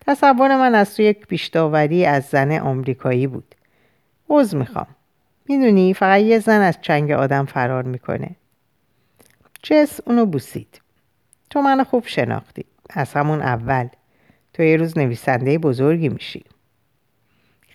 تصور 0.07 0.55
من 0.57 0.75
از 0.75 0.95
تو 0.95 1.01
یک 1.01 1.27
پیشداوری 1.27 2.05
از 2.05 2.25
زن 2.25 2.51
آمریکایی 2.51 3.27
بود. 3.27 3.55
عوض 4.29 4.55
می‌خوام. 4.55 4.87
می‌دونی 5.49 5.93
فقط 5.93 6.21
یه 6.21 6.39
زن 6.39 6.61
از 6.61 6.77
چنگ 6.81 7.11
آدم 7.11 7.45
فرار 7.45 7.83
می‌کنه. 7.83 8.29
جس 9.63 9.99
اونو 10.05 10.25
بوسید. 10.25 10.81
تو 11.49 11.61
منو 11.61 11.83
خوب 11.83 12.07
شناختی. 12.07 12.65
از 12.89 13.13
همون 13.13 13.41
اول. 13.41 13.87
تو 14.53 14.63
یه 14.63 14.77
روز 14.77 14.97
نویسنده 14.97 15.57
بزرگی 15.57 16.09
میشی. 16.09 16.43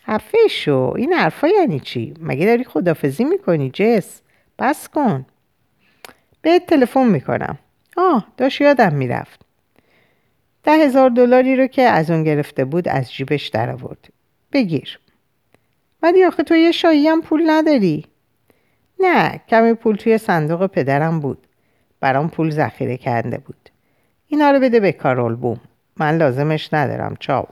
خفه 0.07 0.39
شو. 0.51 0.95
این 0.97 1.13
حرفا 1.13 1.49
یعنی 1.49 1.81
چی؟ 1.81 2.15
مگه 2.21 2.47
داری 2.47 2.65
خدافزی 2.65 3.25
می‌کنی 3.25 3.71
جس؟ 3.71 4.21
بس 4.59 4.89
کن. 4.89 5.27
بهت 6.43 6.67
تلفن 6.67 7.07
می‌کنم. 7.07 7.59
آه 7.97 8.27
داشت 8.37 8.61
یادم 8.61 8.95
می‌رفت. 8.95 9.46
ده 10.67 10.73
هزار 10.73 11.11
دلاری 11.11 11.57
رو 11.57 11.67
که 11.67 11.83
از 11.83 12.11
اون 12.11 12.25
گرفته 12.25 12.65
بود 12.65 12.89
از 12.89 13.13
جیبش 13.13 13.49
در 13.49 13.71
آورد 13.71 14.09
بگیر. 14.53 14.99
ولی 16.03 16.25
آخه 16.25 16.43
تو 16.43 16.57
یه 16.57 16.73
شایی 16.73 17.09
هم 17.09 17.23
پول 17.23 17.43
نداری. 17.47 18.05
نه 19.01 19.41
کمی 19.49 19.75
پول 19.75 19.97
توی 19.97 20.19
صندوق 20.19 20.67
پدرم 20.67 21.21
بود. 21.21 21.47
برام 22.01 22.31
پول 22.31 22.51
ذخیره 22.51 22.97
کرده 22.97 23.39
بود. 23.39 23.71
اینا 24.27 24.51
رو 24.51 24.61
بده 24.61 24.81
به 24.81 24.93
کارول 24.93 25.35
بوم. 25.35 25.61
من 25.97 26.17
لازمش 26.17 26.75
ندارم 26.75 27.17
چاو. 27.21 27.47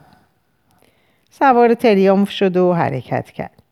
سوار 1.30 1.74
تریامف 1.74 2.30
شد 2.30 2.56
و 2.56 2.72
حرکت 2.72 3.30
کرد. 3.30 3.62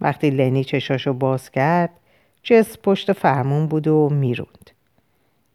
وقتی 0.00 0.30
لنی 0.30 0.64
چشاشو 0.64 1.12
باز 1.12 1.50
کرد 1.50 1.90
جس 2.42 2.78
پشت 2.82 3.12
فرمون 3.12 3.66
بود 3.66 3.88
و 3.88 4.08
می‌روند. 4.12 4.69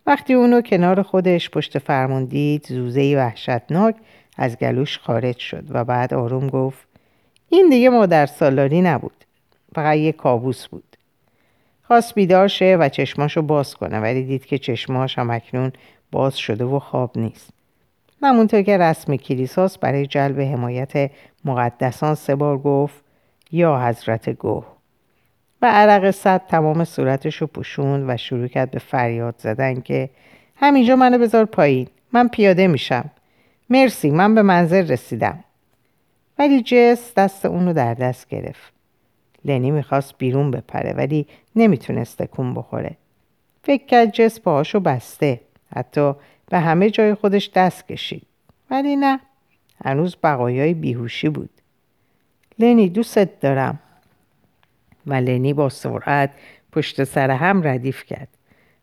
وقتی 0.05 0.33
اونو 0.33 0.61
کنار 0.61 1.01
خودش 1.01 1.49
پشت 1.49 1.79
فرمون 1.79 2.25
دید 2.25 2.65
زوزه 2.69 3.15
وحشتناک 3.17 3.95
از 4.37 4.57
گلوش 4.57 4.99
خارج 4.99 5.37
شد 5.37 5.63
و 5.69 5.83
بعد 5.83 6.13
آروم 6.13 6.47
گفت 6.47 6.87
این 7.49 7.69
دیگه 7.69 7.89
مادر 7.89 8.25
سالاری 8.25 8.81
نبود 8.81 9.25
فقط 9.75 9.97
یه 9.97 10.11
کابوس 10.11 10.67
بود. 10.67 10.97
خواست 11.83 12.15
بیدار 12.15 12.47
شه 12.47 12.77
و 12.79 12.89
چشماشو 12.89 13.41
باز 13.41 13.75
کنه 13.75 13.99
ولی 13.99 14.23
دید 14.23 14.45
که 14.45 14.57
چشماش 14.57 15.19
هم 15.19 15.29
اکنون 15.29 15.71
باز 16.11 16.37
شده 16.37 16.65
و 16.65 16.79
خواب 16.79 17.11
نیست. 17.17 17.49
همونطور 18.21 18.61
که 18.61 18.77
رسم 18.77 19.15
کلیساس 19.15 19.77
برای 19.77 20.07
جلب 20.07 20.39
حمایت 20.39 21.11
مقدسان 21.45 22.15
سه 22.15 22.35
بار 22.35 22.57
گفت 22.57 23.03
یا 23.51 23.79
حضرت 23.79 24.29
گوه. 24.29 24.74
و 25.61 25.71
عرق 25.71 26.11
صد 26.11 26.41
تمام 26.47 26.83
صورتش 26.83 27.35
رو 27.35 27.47
پوشوند 27.47 28.05
و 28.09 28.17
شروع 28.17 28.47
کرد 28.47 28.71
به 28.71 28.79
فریاد 28.79 29.35
زدن 29.37 29.81
که 29.81 30.09
همینجا 30.55 30.95
منو 30.95 31.17
بذار 31.17 31.45
پایین 31.45 31.87
من 32.11 32.27
پیاده 32.27 32.67
میشم. 32.67 33.11
مرسی 33.69 34.11
من 34.11 34.35
به 34.35 34.41
منزل 34.41 34.87
رسیدم. 34.87 35.43
ولی 36.39 36.61
جس 36.61 37.13
دست 37.13 37.45
اونو 37.45 37.73
در 37.73 37.93
دست 37.93 38.29
گرفت. 38.29 38.73
لنی 39.45 39.71
می‌خواست 39.71 40.17
بیرون 40.17 40.51
بپره 40.51 40.93
ولی 40.93 41.27
نمی‌تونست 41.55 42.17
تکون 42.17 42.53
بخوره. 42.53 42.97
فکر 43.63 43.85
کرد 43.85 44.11
جس 44.11 44.39
پاهاشو 44.39 44.79
بسته 44.79 45.41
حتی 45.75 46.13
به 46.49 46.59
همه 46.59 46.89
جای 46.89 47.13
خودش 47.13 47.51
دست 47.55 47.87
کشید. 47.87 48.27
ولی 48.71 48.95
نه 48.95 49.19
هنوز 49.85 50.17
بقایای 50.23 50.73
بیهوشی 50.73 51.29
بود. 51.29 51.49
لنی 52.59 52.89
دوستت 52.89 53.39
دارم. 53.39 53.79
و 55.07 55.13
لنی 55.13 55.53
با 55.53 55.69
سرعت 55.69 56.31
پشت 56.71 57.03
سر 57.03 57.31
هم 57.31 57.67
ردیف 57.67 58.03
کرد. 58.03 58.27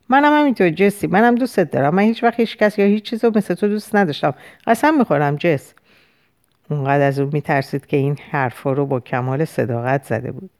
منم 0.08 0.40
همینطور 0.40 0.70
جسی. 0.70 1.06
منم 1.06 1.34
دوستت 1.34 1.70
دارم. 1.70 1.94
من 1.94 2.02
هیچ 2.02 2.24
وقت 2.24 2.40
هیچ 2.40 2.56
کس 2.56 2.78
یا 2.78 2.86
هیچ 2.86 3.04
چیز 3.04 3.24
رو 3.24 3.32
مثل 3.36 3.54
تو 3.54 3.68
دوست 3.68 3.96
نداشتم. 3.96 4.34
قسم 4.66 4.94
می‌خورم 4.98 5.36
جس. 5.36 5.74
اونقدر 6.70 7.06
از 7.06 7.18
اون 7.18 7.30
میترسید 7.32 7.86
که 7.86 7.96
این 7.96 8.18
حرفا 8.30 8.72
رو 8.72 8.86
با 8.86 9.00
کمال 9.00 9.44
صداقت 9.44 10.04
زده 10.04 10.32
بود. 10.32 10.50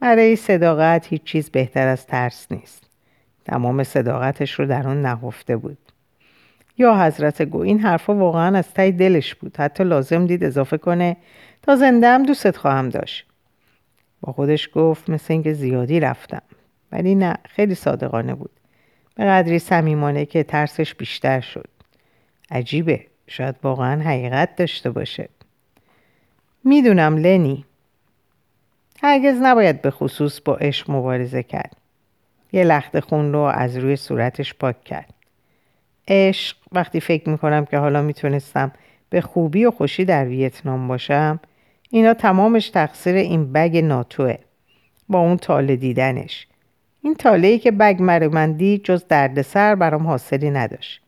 برای 0.00 0.36
صداقت 0.36 1.06
هیچ 1.06 1.24
چیز 1.24 1.50
بهتر 1.50 1.88
از 1.88 2.06
ترس 2.06 2.46
نیست. 2.50 2.84
تمام 3.44 3.82
صداقتش 3.82 4.52
رو 4.52 4.66
در 4.66 4.88
اون 4.88 5.02
نهفته 5.02 5.56
بود. 5.56 5.78
یا 6.78 7.04
حضرت 7.04 7.42
گو 7.42 7.60
این 7.60 7.80
حرفا 7.80 8.14
واقعا 8.14 8.58
از 8.58 8.74
تای 8.74 8.92
دلش 8.92 9.34
بود. 9.34 9.56
حتی 9.56 9.84
لازم 9.84 10.26
دید 10.26 10.44
اضافه 10.44 10.78
کنه 10.78 11.16
تا 11.62 11.76
زنده 11.76 12.08
هم 12.08 12.22
دوستت 12.22 12.56
خواهم 12.56 12.88
داشت. 12.88 13.27
با 14.20 14.32
خودش 14.32 14.68
گفت 14.74 15.10
مثل 15.10 15.32
اینکه 15.32 15.52
زیادی 15.52 16.00
رفتم. 16.00 16.42
ولی 16.92 17.14
نه 17.14 17.34
خیلی 17.44 17.74
صادقانه 17.74 18.34
بود. 18.34 18.50
به 19.14 19.24
قدری 19.24 19.58
صمیمانه 19.58 20.26
که 20.26 20.42
ترسش 20.42 20.94
بیشتر 20.94 21.40
شد. 21.40 21.68
عجیبه 22.50 23.06
شاید 23.26 23.56
واقعا 23.62 24.02
حقیقت 24.02 24.56
داشته 24.56 24.90
باشه. 24.90 25.28
می‌دونم 26.64 27.16
لنی. 27.16 27.64
هرگز 29.02 29.36
نباید 29.42 29.82
به 29.82 29.90
خصوص 29.90 30.40
با 30.44 30.56
عشق 30.56 30.90
مبارزه 30.90 31.42
کرد. 31.42 31.76
یه 32.52 32.64
لخت 32.64 33.00
خون 33.00 33.32
رو 33.32 33.40
از 33.40 33.76
روی 33.76 33.96
صورتش 33.96 34.54
پاک 34.54 34.84
کرد. 34.84 35.14
عشق 36.08 36.56
وقتی 36.72 37.00
فکر 37.00 37.28
می‌کنم 37.28 37.64
که 37.64 37.78
حالا 37.78 38.02
می‌تونستم 38.02 38.72
به 39.10 39.20
خوبی 39.20 39.64
و 39.64 39.70
خوشی 39.70 40.04
در 40.04 40.24
ویتنام 40.24 40.88
باشم 40.88 41.40
اینا 41.90 42.14
تمامش 42.14 42.70
تقصیر 42.70 43.14
این 43.14 43.52
بگ 43.52 43.76
ناتوه. 43.76 44.38
با 45.08 45.20
اون 45.20 45.36
تاله 45.36 45.76
دیدنش. 45.76 46.46
این 47.02 47.14
تاله 47.14 47.58
که 47.58 47.70
بگ 47.70 47.96
مرمندی 48.02 48.78
جز 48.78 49.04
دردسر 49.08 49.74
برام 49.74 50.06
حاصلی 50.06 50.50
نداشت. 50.50 51.00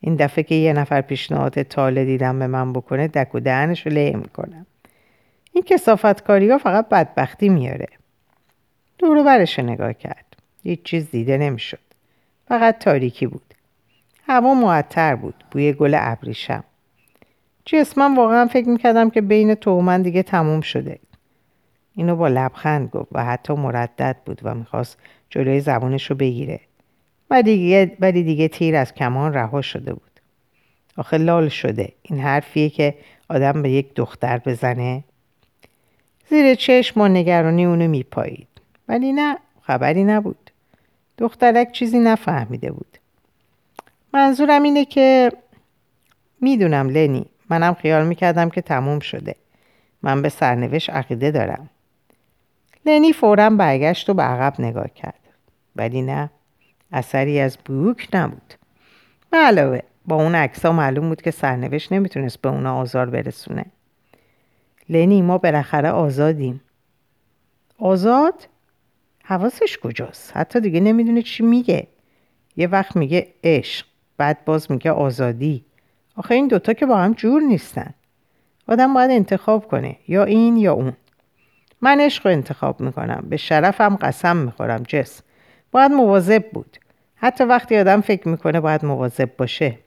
این 0.00 0.16
دفعه 0.16 0.44
که 0.44 0.54
یه 0.54 0.72
نفر 0.72 1.00
پیشنهاد 1.00 1.62
تاله 1.62 2.04
دیدن 2.04 2.38
به 2.38 2.46
من 2.46 2.72
بکنه 2.72 3.08
دک 3.08 3.34
و 3.34 3.40
دهنش 3.40 3.86
رو 3.86 3.92
له 3.92 4.16
می‌کنم. 4.16 4.66
این 5.52 5.64
کسافتکاری 5.64 6.50
ها 6.50 6.58
فقط 6.58 6.88
بدبختی 6.88 7.48
میاره. 7.48 7.88
دورو 8.98 9.24
برش 9.24 9.58
نگاه 9.58 9.92
کرد. 9.92 10.36
هیچ 10.62 10.82
چیز 10.82 11.10
دیده 11.10 11.38
نمی‌شد. 11.38 11.78
فقط 12.48 12.78
تاریکی 12.78 13.26
بود. 13.26 13.54
هوا 14.26 14.54
معطر 14.54 15.14
بود. 15.14 15.44
بوی 15.50 15.72
گل 15.72 15.96
ابریشم. 15.98 16.64
جسمم 17.70 18.16
واقعا 18.16 18.46
فکر 18.46 18.68
می‌کردم 18.68 19.10
که 19.10 19.20
بین 19.20 19.54
تو 19.54 19.70
و 19.70 19.80
من 19.80 20.02
دیگه 20.02 20.22
تموم 20.22 20.60
شده. 20.60 20.98
اینو 21.94 22.16
با 22.16 22.28
لبخند 22.28 22.88
گفت 22.88 23.08
و 23.12 23.24
حتی 23.24 23.52
مردد 23.52 24.16
بود 24.26 24.40
و 24.42 24.54
می‌خواست 24.54 24.98
جلوی 25.30 25.60
زبانش 25.60 26.10
رو 26.10 26.16
بگیره. 26.16 26.60
ولی 27.30 27.56
دیگه, 27.56 27.96
ولی 28.00 28.22
دیگه 28.22 28.48
تیر 28.48 28.76
از 28.76 28.94
کمان 28.94 29.34
رها 29.34 29.62
شده 29.62 29.92
بود. 29.92 30.20
آخه 30.96 31.18
لال 31.18 31.48
شده. 31.48 31.92
این 32.02 32.20
حرفیه 32.20 32.70
که 32.70 32.94
آدم 33.28 33.62
به 33.62 33.70
یک 33.70 33.94
دختر 33.94 34.38
بزنه. 34.38 35.04
زیر 36.30 36.54
چشم 36.54 37.00
و 37.00 37.08
نگرانی 37.08 37.64
اونو 37.64 37.88
میپایید. 37.88 38.48
ولی 38.88 39.12
نه 39.12 39.38
خبری 39.62 40.04
نبود. 40.04 40.50
دخترک 41.18 41.72
چیزی 41.72 41.98
نفهمیده 41.98 42.72
بود. 42.72 42.98
منظورم 44.14 44.62
اینه 44.62 44.84
که 44.84 45.32
می‌دونم 46.40 46.88
لنی 46.88 47.26
منم 47.50 47.74
خیال 47.74 48.06
می‌کردم 48.06 48.50
که 48.50 48.60
تموم 48.60 48.98
شده. 48.98 49.34
من 50.02 50.22
به 50.22 50.28
سرنوشت 50.28 50.90
عقیده 50.90 51.30
دارم. 51.30 51.70
لنی 52.86 53.12
فورا 53.12 53.50
برگشت 53.50 54.10
و 54.10 54.14
به 54.14 54.22
عقب 54.22 54.60
نگاه 54.60 54.88
کرد. 54.88 55.20
ولی 55.76 56.02
نه 56.02 56.30
اثری 56.92 57.40
از 57.40 57.58
بوک 57.64 58.08
نبود. 58.12 58.54
علاوه 59.32 59.80
با 60.06 60.16
اون 60.16 60.34
عکسا 60.34 60.72
معلوم 60.72 61.08
بود 61.08 61.22
که 61.22 61.30
سرنوشت 61.30 61.92
نمی‌تونست 61.92 62.40
به 62.40 62.48
اونا 62.48 62.76
آزار 62.76 63.10
برسونه. 63.10 63.64
لنی 64.88 65.22
ما 65.22 65.38
بالاخره 65.38 65.90
آزادیم. 65.90 66.60
آزاد؟ 67.78 68.48
حواسش 69.24 69.78
کجاست؟ 69.82 70.36
حتی 70.36 70.60
دیگه 70.60 70.80
نمی‌دونه 70.80 71.22
چی 71.22 71.42
میگه. 71.42 71.86
یه 72.56 72.66
وقت 72.66 72.96
میگه 72.96 73.28
عشق 73.44 73.86
بعد 74.16 74.44
باز 74.44 74.70
میگه 74.70 74.90
آزادی. 74.90 75.64
آخه 76.18 76.34
این 76.34 76.48
دوتا 76.48 76.72
که 76.72 76.86
با 76.86 76.96
هم 76.96 77.12
جور 77.12 77.42
نیستن. 77.42 77.94
آدم 78.68 78.94
باید 78.94 79.10
انتخاب 79.10 79.68
کنه 79.68 79.96
یا 80.08 80.24
این 80.24 80.56
یا 80.56 80.72
اون. 80.72 80.92
من 81.80 82.00
عشق 82.00 82.26
رو 82.26 82.32
انتخاب 82.32 82.80
می‌کنم 82.80 83.24
به 83.28 83.36
شرفم 83.36 83.96
قسم 83.96 84.36
می‌خورم 84.36 84.82
جس. 84.88 85.20
باید 85.70 85.92
مواظب 85.92 86.44
بود. 86.52 86.78
حتی 87.16 87.44
وقتی 87.44 87.78
آدم 87.78 88.00
فکر 88.00 88.28
می‌کنه 88.28 88.60
باید 88.60 88.84
مواظب 88.84 89.36
باشه. 89.36 89.78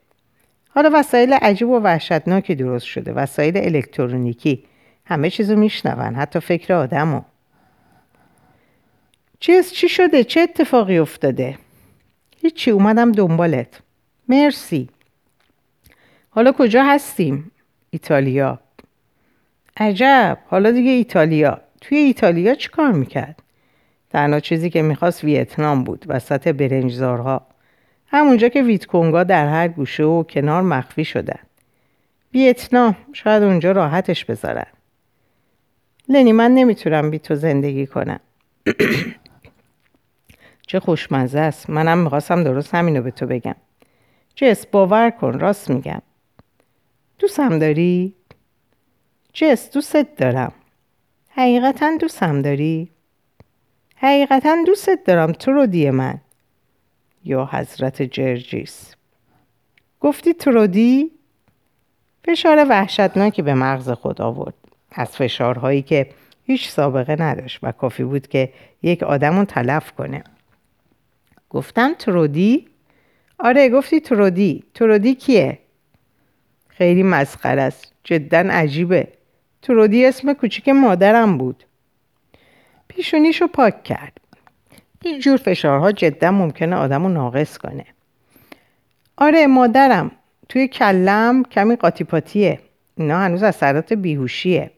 حالا 0.69 0.89
وسایل 0.93 1.33
عجیب 1.33 1.69
و 1.69 1.79
وحشتناکی 1.79 2.55
درست 2.55 2.85
شده. 2.85 3.13
وسایل 3.13 3.57
الکترونیکی. 3.57 4.63
همه 5.05 5.29
چیزو 5.29 5.55
میشنون 5.55 6.15
حتی 6.15 6.39
فکر 6.39 6.73
آدمو. 6.73 7.21
چیز 9.39 9.71
چی 9.71 9.89
شده؟ 9.89 10.23
چه 10.23 10.41
اتفاقی 10.41 10.97
افتاده؟ 10.97 11.57
هیچی 12.41 12.71
اومدم 12.71 13.11
دنبالت. 13.11 13.81
مرسی. 14.29 14.89
حالا 16.33 16.51
کجا 16.51 16.83
هستیم؟ 16.83 17.51
ایتالیا. 17.89 18.59
عجب. 19.77 20.37
حالا 20.47 20.71
دیگه 20.71 20.91
ایتالیا. 20.91 21.61
توی 21.81 21.97
ایتالیا 21.97 22.55
چی 22.55 22.69
کار 22.69 22.91
می‌کرد؟ 22.91 23.43
تنها 24.09 24.39
چیزی 24.39 24.69
که 24.69 24.81
می‌خواست 24.81 25.23
ویتنام 25.23 25.83
بود 25.83 26.05
وسط 26.07 26.47
برنجزارها. 26.47 27.47
همونجا 28.07 28.49
که 28.49 28.63
ویتکونگا 28.63 29.23
در 29.23 29.47
هر 29.47 29.67
گوشه 29.67 30.03
و 30.03 30.23
کنار 30.23 30.61
مخفی 30.61 31.05
شدن. 31.05 31.39
ویتنام 32.33 32.97
شاید 33.13 33.43
اونجا 33.43 33.71
راحتش 33.71 34.25
بذارن. 34.25 34.67
لنی 36.09 36.31
من 36.31 36.51
نمی‌تونم 36.51 37.11
بی 37.11 37.19
تو 37.19 37.35
زندگی 37.35 37.87
کنم. 37.87 38.19
چه 40.67 40.79
خوشمزه 40.79 41.39
است. 41.39 41.69
منم 41.69 41.97
می‌خواستم 41.97 42.43
درست 42.43 42.75
همینو 42.75 43.01
به 43.01 43.11
تو 43.11 43.25
بگم. 43.25 43.55
جس 44.35 44.65
باور 44.65 45.09
کن 45.09 45.39
راست 45.39 45.69
میگم. 45.69 46.01
دوستم 47.21 47.59
داری؟ 47.59 48.13
جس 49.33 49.71
دوستت 49.71 50.15
دارم 50.17 50.53
حقیقتا 51.29 51.97
دوستم 51.99 52.41
داری؟ 52.41 52.89
حقیقتا 53.95 54.57
دوستت 54.67 54.99
دارم 55.05 55.31
تو 55.31 55.51
رو 55.51 55.65
دیه 55.65 55.91
من 55.91 56.21
یا 57.23 57.49
حضرت 57.51 58.01
جرجیس 58.01 58.95
گفتی 59.99 60.33
ترودی؟ 60.33 61.11
فشار 62.25 62.65
وحشتناکی 62.69 63.41
به 63.41 63.53
مغز 63.53 63.89
خود 63.89 64.21
آورد 64.21 64.53
از 64.91 65.07
فشارهایی 65.07 65.81
که 65.81 66.09
هیچ 66.43 66.69
سابقه 66.69 67.21
نداشت 67.21 67.59
و 67.63 67.71
کافی 67.71 68.03
بود 68.03 68.27
که 68.27 68.53
یک 68.83 69.03
آدم 69.03 69.39
رو 69.39 69.45
تلف 69.45 69.91
کنه 69.91 70.23
گفتم 71.49 71.93
ترودی؟ 71.93 72.67
آره 73.39 73.69
گفتی 73.69 73.99
ترودی 73.99 74.63
ترودی 74.73 75.15
کیه؟ 75.15 75.60
خیلی 76.81 77.03
مسخره 77.03 77.61
است. 77.61 77.93
جدا 78.03 78.37
عجیبه. 78.37 79.07
ترودی 79.61 80.05
اسم 80.05 80.33
کوچیک 80.33 80.69
مادرم 80.69 81.37
بود. 81.37 81.63
پیشونیشو 82.87 83.47
پاک 83.47 83.83
کرد. 83.83 84.17
این 85.01 85.19
جور 85.19 85.37
فشارها 85.37 85.91
جدا 85.91 86.31
ممکنه 86.31 86.75
آدم 86.75 87.03
رو 87.03 87.09
ناقص 87.09 87.57
کنه. 87.57 87.85
آره 89.17 89.47
مادرم. 89.47 90.11
توی 90.49 90.67
کلم 90.67 91.43
کمی 91.43 91.75
قاطی 91.75 92.03
پاتیه 92.03 92.59
اینا 92.97 93.19
هنوز 93.19 93.43
اثرات 93.43 93.93
بیهوشیه. 93.93 94.71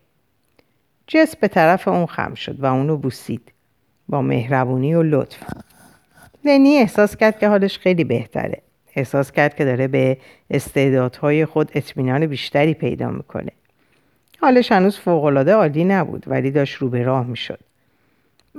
جس 1.08 1.36
به 1.36 1.48
طرف 1.48 1.88
اون 1.88 2.06
خم 2.06 2.34
شد 2.34 2.60
و 2.60 2.66
اونو 2.66 2.98
بوسید. 2.98 3.52
با 4.10 4.22
مهربونی 4.22 4.96
و 4.96 5.04
لطف. 5.04 5.44
لنی 6.46 6.78
احساس 6.78 7.16
کرد 7.18 7.40
که 7.40 7.48
حالش 7.48 7.78
خیلی 7.78 8.04
بهتره. 8.04 8.63
احساس 8.96 9.32
کرد 9.32 9.56
که 9.56 9.66
داره 9.66 9.88
به 9.88 10.18
استعدادهای 10.50 11.46
خود 11.46 11.72
اطمینان 11.76 12.26
بیشتری 12.28 12.74
پیدا 12.74 13.10
می‌کنه. 13.10 13.52
حالش 14.42 14.72
هنوز 14.72 14.98
فوقالعاده 14.98 15.54
عالی 15.54 15.84
نبود 15.84 16.24
ولی 16.28 16.52
داشت 16.52 16.76
رو 16.76 16.90
به 16.90 17.04
راه 17.04 17.28
می‌شد. 17.28 17.60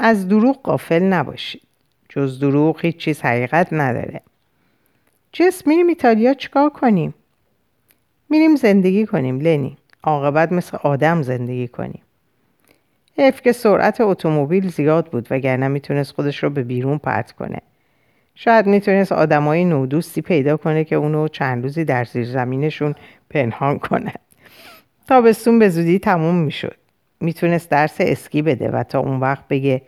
از 0.01 0.29
دروغ 0.29 0.63
قافل 0.63 1.03
نباشید. 1.03 1.63
جز 2.09 2.41
دروغ 2.41 2.81
هیچ 2.81 2.97
چیز 2.97 3.21
حقیقت 3.21 3.69
نداره. 3.73 4.21
جس 5.33 5.67
میریم 5.67 5.87
ایتالیا 5.87 6.35
چیکار 6.35 6.71
کنیم؟ 6.71 7.15
میریم 8.31 8.57
زندگی 8.57 9.07
کنیم 9.07 9.41
لنی. 9.41 9.77
عاقبت 10.03 10.53
مثل 10.53 10.77
آدم 10.83 11.23
زندگی 11.23 11.69
کنیم. 11.69 12.03
حیف 13.19 13.41
که 13.41 13.53
سرعت 13.53 14.01
اتومبیل 14.01 14.69
زیاد 14.69 15.07
بود 15.07 15.27
وگرنه 15.31 15.69
می‌تونست 15.69 16.13
خودش 16.13 16.43
رو 16.43 16.51
به 16.51 16.63
بیرون 16.63 16.99
پرت 16.99 17.33
کنه. 17.33 17.59
شاید 18.35 18.67
می‌تونست 18.67 19.13
آدمای 19.13 19.65
نودوستی 19.65 20.23
پیدا 20.23 20.57
کنه 20.57 20.85
که 20.85 20.97
اونو 20.97 21.29
چند 21.29 21.63
روزی 21.63 21.85
در 21.85 22.05
زیر 22.05 22.25
زمینشون 22.25 22.95
پنهان 23.31 23.79
کنه. 23.79 24.13
تابستون 25.09 25.59
به 25.59 25.69
زودی 25.69 25.99
تموم 25.99 26.35
می‌شد. 26.35 26.77
می‌تونست 27.21 27.71
درس 27.71 27.97
اسکی 28.01 28.43
بده 28.43 28.71
و 28.71 28.83
تا 28.83 28.99
اون 28.99 29.21
وقت 29.21 29.49
بگه 29.49 29.83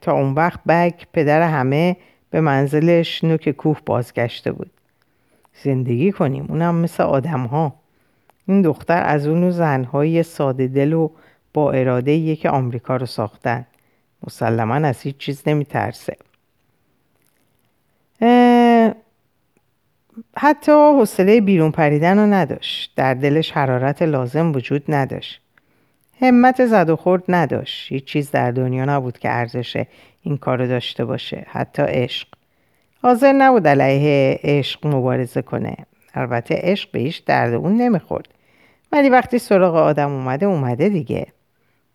تا 0.00 0.12
اون 0.12 0.34
وقت 0.34 0.60
بگ 0.68 0.92
پدر 1.12 1.42
همه 1.42 1.96
به 2.30 2.40
منزلش 2.40 3.24
نوک 3.24 3.50
کوه 3.50 3.80
بازگشته 3.86 4.52
بود. 4.52 4.70
زندگی 5.62 6.12
کنیم 6.12 6.46
اونم 6.48 6.74
مثل 6.74 7.02
آدم 7.02 7.44
ها 7.44 7.74
این 8.48 8.62
دختر 8.62 9.02
از 9.02 9.26
اونو 9.26 9.50
زنهای 9.50 10.22
ساده 10.22 10.66
دل 10.66 10.92
و 10.92 11.10
با 11.54 11.72
اراده 11.72 12.36
که 12.36 12.50
آمریکا 12.50 12.96
رو 12.96 13.06
ساختن. 13.06 13.66
مسلما 14.26 14.74
از 14.74 15.00
هیچ 15.00 15.16
چیز 15.16 15.42
نمیترسه. 15.46 16.16
حتی 20.36 20.72
حوصله 20.72 21.40
بیرون 21.40 21.70
پریدن 21.70 22.18
رو 22.18 22.26
نداشت. 22.26 22.92
در 22.96 23.14
دلش 23.14 23.52
حرارت 23.52 24.02
لازم 24.02 24.52
وجود 24.52 24.84
نداشت. 24.88 25.40
همت 26.20 26.66
زد 26.66 26.90
و 26.90 26.96
خورد 26.96 27.22
نداشت. 27.28 27.92
هیچ 27.92 28.04
چیز 28.04 28.30
در 28.30 28.50
دنیا 28.50 28.84
نبود 28.84 29.18
که 29.18 29.30
ارزش 29.30 29.84
این 30.22 30.36
کارو 30.36 30.66
داشته 30.66 31.04
باشه. 31.04 31.46
حتی 31.48 31.82
عشق. 31.82 32.28
حاضر 33.02 33.32
نبود 33.32 33.68
علیه 33.68 34.40
عشق 34.42 34.86
مبارزه 34.86 35.42
کنه. 35.42 35.76
البته 36.14 36.54
عشق 36.62 36.90
به 36.90 36.98
هیچ 36.98 37.24
درد 37.24 37.54
اون 37.54 37.76
نمی‌خورد. 37.76 38.28
ولی 38.92 39.08
وقتی 39.08 39.38
سراغ 39.38 39.74
آدم 39.74 40.10
اومده 40.10 40.46
اومده 40.46 40.88
دیگه. 40.88 41.26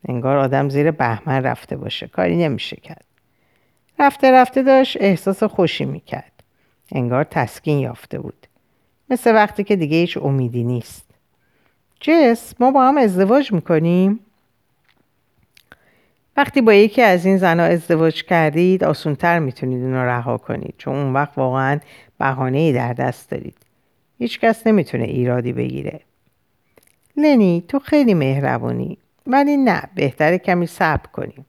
انگار 0.07 0.37
آدم 0.37 0.69
زیر 0.69 0.91
بهمن 0.91 1.43
رفته 1.43 1.77
باشه. 1.77 2.07
کاری 2.07 2.35
نمیشه 2.35 2.75
کرد. 2.75 3.05
رفته 3.99 4.31
رفته 4.31 4.63
داشت 4.63 4.97
احساس 4.99 5.43
خوشی 5.43 5.85
می‌کرد. 5.85 6.31
انگار 6.91 7.23
تسکین 7.23 7.79
یافته 7.79 8.19
بود. 8.19 8.47
مثل 9.09 9.35
وقتی 9.35 9.63
که 9.63 9.75
دیگه 9.75 9.97
هیچ 9.97 10.17
امیدی 10.17 10.63
نیست. 10.63 11.05
جس 11.99 12.53
ما 12.59 12.71
با 12.71 12.87
هم 12.87 12.97
ازدواج 12.97 13.53
می‌کنیم؟ 13.53 14.19
وقتی 16.37 16.61
با 16.61 16.73
یکی 16.73 17.01
از 17.01 17.25
این 17.25 17.37
زنها 17.37 17.65
ازدواج 17.65 18.23
کردید 18.23 18.83
آسونتر 18.83 19.39
می‌تونید 19.39 19.83
اون 19.83 19.93
رها 19.93 20.37
کنید 20.37 20.73
چون 20.77 20.95
اون 20.95 21.13
وقت 21.13 21.37
واقعا 21.37 21.79
بهانه 22.19 22.57
ای 22.57 22.73
در 22.73 22.93
دست 22.93 23.29
دارید. 23.29 23.57
هیچکس 24.19 24.67
نمی‌تونه 24.67 25.03
ایرادی 25.03 25.53
بگیره. 25.53 25.99
لنی 27.17 27.63
تو 27.67 27.79
خیلی 27.79 28.13
مهربونی 28.13 28.97
ولی 29.27 29.57
نه 29.57 29.83
بهتره 29.95 30.37
کمی 30.37 30.67
صبر 30.67 31.07
کنیم. 31.07 31.45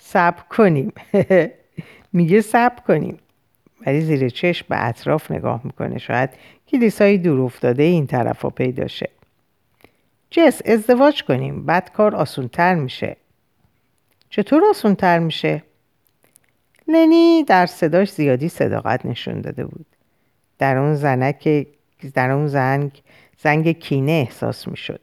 صبر 0.00 0.42
کنیم. 0.42 0.92
میگه 2.12 2.40
صبر 2.40 2.82
کنیم. 2.86 3.18
ولی 3.86 4.00
زیر 4.00 4.28
چشم 4.28 4.66
به 4.68 4.86
اطراف 4.86 5.30
نگاه 5.30 5.60
می‌کنه. 5.64 5.98
شاید 5.98 6.30
کلیسایی 6.68 7.18
دور 7.18 7.40
افتاده 7.40 7.82
این 7.82 8.06
طرف 8.06 8.42
ها 8.42 8.50
پیدا 8.50 8.86
شه. 8.86 9.10
جس 10.30 10.62
ازدواج 10.66 11.24
کنیم. 11.24 11.66
بعد 11.66 11.92
کار 11.92 12.16
آسونتر 12.16 12.74
میشه. 12.74 13.16
چطور 14.30 14.62
آسونتر 14.70 15.18
میشه؟ 15.18 15.62
لنی 16.88 17.44
در 17.44 17.66
صداش 17.66 18.12
زیادی 18.12 18.48
صداقت 18.48 19.06
نشون 19.06 19.40
داده 19.40 19.64
بود. 19.64 19.86
در 20.58 20.76
اون 20.76 20.94
زنک 20.94 21.66
در 22.14 22.30
اون 22.30 22.46
زنگ 22.46 23.02
زنگ 23.38 23.78
کینه 23.78 24.12
احساس 24.12 24.68
می‌شد. 24.68 25.00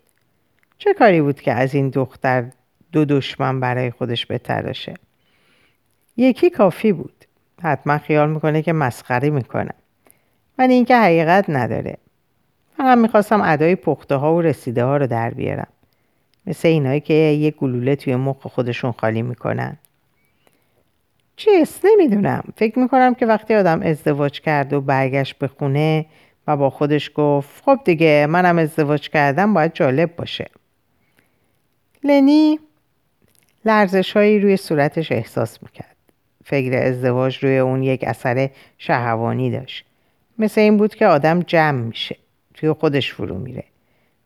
چه 0.78 0.94
کاری 0.94 1.22
بود 1.22 1.42
که 1.42 1.54
از 1.54 1.76
این 1.76 1.90
دختر 1.90 2.52
دو 2.92 3.06
دشمن 3.06 3.60
برای 3.60 3.92
خودش 3.92 4.32
بتراشه 4.32 4.94
یکی 6.18 6.50
کافی 6.50 6.92
بود. 6.92 7.26
حتما 7.64 7.98
خیال 7.98 8.30
می‌کنه 8.30 8.62
که 8.62 8.74
مسخره 8.74 9.30
می‌کنم 9.30 9.76
ولی 10.58 10.74
اینکه 10.74 10.98
حقیقت 10.98 11.46
نداره. 11.50 11.98
فقط 12.78 12.98
می‌خواستم 12.98 13.42
ادای 13.42 13.76
پخته 13.76 14.16
ها 14.16 14.36
و 14.36 14.42
رسیده 14.42 14.84
ها 14.84 14.98
رو 14.98 15.08
در 15.08 15.30
بیارم. 15.30 15.68
مثل 16.48 16.68
اینایی 16.68 17.00
که 17.00 17.14
یه 17.14 17.52
گلوله 17.52 17.96
توی 17.96 18.16
مخ 18.16 18.48
خودشون 18.48 18.92
خالی 18.92 19.22
می‌کنن. 19.22 19.78
چیست 21.36 21.86
نمی‌دونم. 21.86 22.44
فکر 22.56 22.80
می‌کنم 22.80 23.14
که 23.14 23.26
وقتی 23.26 23.56
آدم 23.56 23.82
ازدواج 23.82 24.42
کرد 24.42 24.74
و 24.74 24.82
برگشت 24.82 25.38
به 25.38 25.48
خونه 25.48 26.06
و 26.48 26.58
با 26.58 26.70
خودش 26.70 27.12
گفت 27.16 27.64
خب 27.64 27.80
دیگه 27.86 28.28
منم 28.30 28.58
ازدواج 28.58 29.10
کردم 29.10 29.54
باید 29.54 29.74
جالب 29.74 30.16
باشه. 30.16 30.50
لنی 32.04 32.60
لرزش 33.66 34.18
هایی 34.18 34.40
روی 34.40 34.58
صورتش 34.58 35.12
احساس 35.12 35.64
می‌کرد. 35.64 35.96
فکر 36.46 36.78
ازدواج 36.78 37.44
روی 37.44 37.58
اون 37.58 37.84
یک 37.84 38.04
اثر 38.04 38.50
شهوانی 38.78 39.52
داشت. 39.52 39.86
مثل 40.40 40.62
این 40.62 40.78
بود 40.78 40.96
که 40.96 41.08
آدم 41.08 41.40
جمع 41.42 41.82
میشه 41.82 42.18
توی 42.54 42.72
خودش 42.72 43.14
فرو 43.14 43.38
میره. 43.38 43.64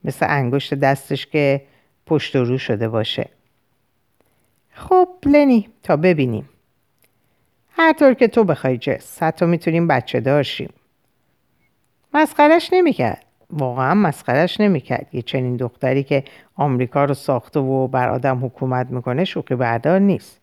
مثل 0.04 0.26
انگشت 0.30 0.74
دستش 0.74 1.26
که 1.26 1.62
پشت 2.06 2.36
و 2.36 2.44
رو 2.44 2.58
شده 2.58 2.90
باشه. 2.90 3.30
خب 4.74 5.08
لنی 5.26 5.70
تا 5.84 5.96
ببینیم. 5.98 6.50
هر 7.72 7.94
طور 7.94 8.14
که 8.14 8.28
تو 8.28 8.44
بخوای 8.44 8.78
جس 8.78 9.24
حتی 9.24 9.46
می‌تونیم 9.46 9.88
بچه 9.88 10.20
دارشیم 10.20 10.70
مسخرش 12.14 12.70
نمی‌کرد. 12.74 13.26
واقعا 13.54 13.94
مسخرش 13.94 14.62
نمی‌کرد. 14.62 15.08
یه 15.14 15.22
چنین 15.22 15.56
دختری 15.56 16.04
که 16.04 16.24
آمریکا 16.56 17.06
رو 17.06 17.14
ساخته 17.14 17.60
و 17.60 17.88
بر 17.88 18.10
آدم 18.10 18.46
حکومت 18.46 18.88
می‌کنه 18.90 19.24
شوخی 19.24 19.56
بردار 19.56 20.00
نیست. 20.00 20.42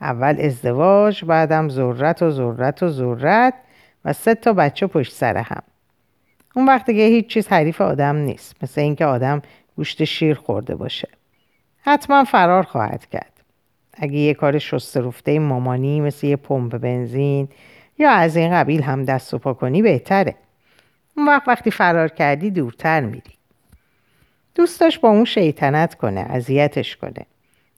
اول 0.00 0.40
ازدواج 0.40 1.24
بعدم 1.24 1.68
ذرت 1.68 2.22
و 2.22 2.30
ذرت 2.30 2.82
و 2.82 2.88
ذرت 2.88 3.54
و 4.04 4.12
سه 4.12 4.34
تا 4.34 4.52
بچه 4.52 4.86
پشت 4.86 5.12
سر 5.12 5.36
هم. 5.36 5.62
اون 6.56 6.66
وقت 6.66 6.86
دیگه 6.86 7.04
هیچ 7.04 7.26
چیز 7.26 7.48
حریف 7.48 7.80
آدم 7.80 8.16
نیست. 8.16 8.56
مثل 8.62 8.80
اینکه 8.80 9.04
آدم 9.04 9.42
گوشت 9.76 10.04
شیر 10.04 10.34
خورده 10.34 10.74
باشه. 10.74 11.08
حتما 11.82 12.24
فرار 12.24 12.62
خواهد 12.62 13.06
کرد. 13.06 13.32
اگه 13.94 14.14
یه 14.14 14.34
کار 14.34 14.58
شسته 14.58 15.38
مامانی 15.38 16.00
مثل 16.00 16.26
یه 16.26 16.36
پمپ 16.36 16.78
بنزین 16.78 17.48
یا 17.98 18.10
از 18.10 18.36
این 18.36 18.52
قبیل 18.52 18.82
هم 18.82 19.04
دست 19.04 19.34
و 19.34 19.38
پا 19.38 19.54
کنی 19.54 19.82
بهتره. 19.82 20.34
اون 21.16 21.26
وقت 21.26 21.48
وقتی 21.48 21.70
فرار 21.70 22.08
کردی 22.08 22.50
دورتر 22.50 23.00
میری. 23.00 23.32
دوست 24.54 24.80
داشت 24.80 25.00
با 25.00 25.08
اون 25.08 25.24
شیطنت 25.24 25.94
کنه 25.94 26.20
اذیتش 26.20 26.96
کنه. 26.96 27.26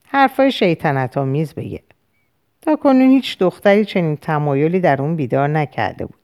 حرفای 0.07 0.51
شیطنت 0.51 1.17
آمیز 1.17 1.53
بگه. 1.53 1.83
تا 2.61 2.75
کنون 2.75 3.09
هیچ 3.09 3.37
دختری 3.37 3.85
چنین 3.85 4.17
تمایلی 4.17 4.79
در 4.79 5.01
اون 5.01 5.15
بیدار 5.15 5.47
نکرده 5.47 6.05
بود. 6.05 6.19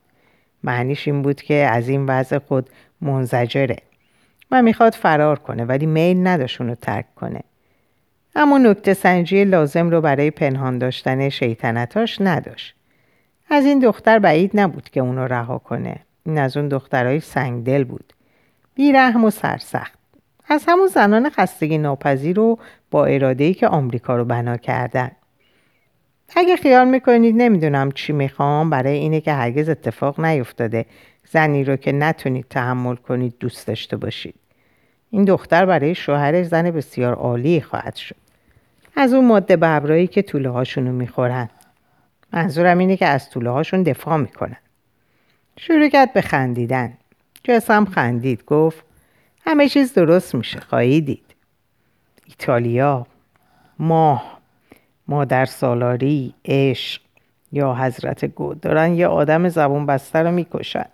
معنیش 0.63 1.07
این 1.07 1.21
بود 1.21 1.41
که 1.41 1.53
از 1.53 1.89
این 1.89 2.05
وضع 2.05 2.37
خود 2.37 2.69
منزجره. 3.01 3.77
و 4.51 4.61
می‌خواد 4.61 4.93
فرار 4.93 5.39
کنه 5.39 5.65
ولی 5.65 5.85
میل 5.85 6.27
نداشت 6.27 6.61
اونو 6.61 6.75
ترک 6.75 7.15
کنه. 7.15 7.41
اما 8.35 8.57
نکته 8.57 8.93
سنجی 8.93 9.45
لازم 9.45 9.89
رو 9.89 10.01
برای 10.01 10.31
پنهان 10.31 10.77
داشتن 10.77 11.29
شیطنتاش 11.29 12.21
نداشت. 12.21 12.75
از 13.49 13.65
این 13.65 13.79
دختر 13.79 14.19
بعید 14.19 14.51
نبود 14.53 14.89
که 14.89 14.99
اونو 14.99 15.27
رها 15.27 15.57
کنه. 15.57 15.95
این 16.25 16.37
از 16.37 16.57
اون 16.57 16.67
دخترهای 16.67 17.19
سنگدل 17.19 17.83
بود. 17.83 18.13
بیرحم 18.75 19.23
و 19.23 19.29
سرسخت. 19.29 19.99
از 20.49 20.63
همون 20.67 20.87
زنان 20.87 21.29
خستگی 21.29 21.77
ناپذیر 21.77 22.39
و 22.39 22.59
با 22.91 23.05
ارادهی 23.05 23.53
که 23.53 23.67
آمریکا 23.67 24.15
رو 24.15 24.25
بنا 24.25 24.57
کردن. 24.57 25.11
اگه 26.35 26.55
خیال 26.55 26.87
می‌کنید 26.87 27.35
نمی‌دونم 27.37 27.91
چی 27.91 28.13
می‌خوام 28.13 28.69
برای 28.69 28.97
اینه 28.97 29.21
که 29.21 29.33
هرگز 29.33 29.69
اتفاق 29.69 30.19
نیفتاده 30.19 30.85
زنی 31.31 31.63
رو 31.63 31.75
که 31.75 31.91
نتونید 31.91 32.45
تحمل 32.49 32.95
کنید 32.95 33.35
دوست 33.39 33.67
داشته 33.67 33.97
باشید. 33.97 34.35
این 35.09 35.25
دختر 35.25 35.65
برای 35.65 35.95
شوهرش 35.95 36.45
زن 36.45 36.71
بسیار 36.71 37.13
عالی 37.13 37.61
خواهد 37.61 37.95
شد. 37.95 38.15
از 38.95 39.13
اون 39.13 39.25
ماده 39.25 39.55
ببرایی 39.55 40.07
که 40.07 40.21
طوله 40.21 40.49
هاشون 40.49 40.87
رو 40.87 40.93
می‌خورن. 40.93 41.49
منظورم 42.33 42.77
اینه 42.77 42.97
که 42.97 43.07
از 43.07 43.29
طوله 43.29 43.49
هاشون 43.49 43.83
دفاع 43.83 44.17
می‌کنن. 44.17 44.57
شروع 45.57 45.89
کرد 45.89 46.13
به 46.13 46.21
خندیدن. 46.21 46.93
جسم 47.43 47.85
خندید 47.85 48.45
گفت 48.45 48.85
همه 49.45 49.69
چیز 49.69 49.93
درست 49.93 50.35
میشه 50.35 50.59
خواهی 50.59 51.01
دید 51.01 51.35
ایتالیا 52.25 53.07
ماه 53.79 54.39
مادر 55.07 55.45
سالاری 55.45 56.33
عشق 56.45 57.01
یا 57.51 57.75
حضرت 57.75 58.25
گود. 58.25 58.61
دارن 58.61 58.93
یه 58.93 59.07
آدم 59.07 59.49
زبون 59.49 59.85
بسته 59.85 60.19
رو 60.19 60.31
می‌کشن. 60.31 60.85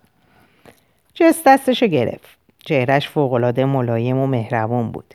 جس 1.14 1.42
دستشو 1.46 1.86
گرفت. 1.86 2.38
چهرش 2.58 3.08
فوقالعاده 3.08 3.64
ملایم 3.64 4.18
و 4.18 4.26
مهربون 4.26 4.90
بود. 4.90 5.14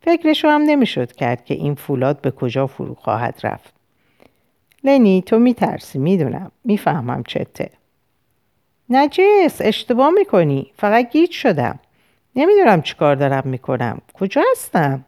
فکرشو 0.00 0.48
هم 0.48 0.62
نمی‌شد 0.62 1.12
کرد 1.12 1.44
که 1.44 1.54
این 1.54 1.74
فولاد 1.74 2.20
به 2.20 2.30
کجا 2.30 2.66
فرو 2.66 2.94
خواهد 2.94 3.40
رفت. 3.42 3.74
لنی 4.84 5.22
تو 5.26 5.38
میترسی 5.38 5.98
می‌دونم. 5.98 6.50
می‌فهمم 6.64 7.22
چته. 7.22 7.70
نجس 8.94 9.60
اشتباه 9.60 10.10
می‌کنی. 10.10 10.72
فقط 10.76 11.12
گیج 11.12 11.30
شدم. 11.30 11.78
نمی‌دونم 12.36 12.82
چیکار 12.82 13.14
دارم 13.14 13.42
می‌کنم. 13.48 13.98
کجا 14.14 14.42
هستم؟ 14.52 15.04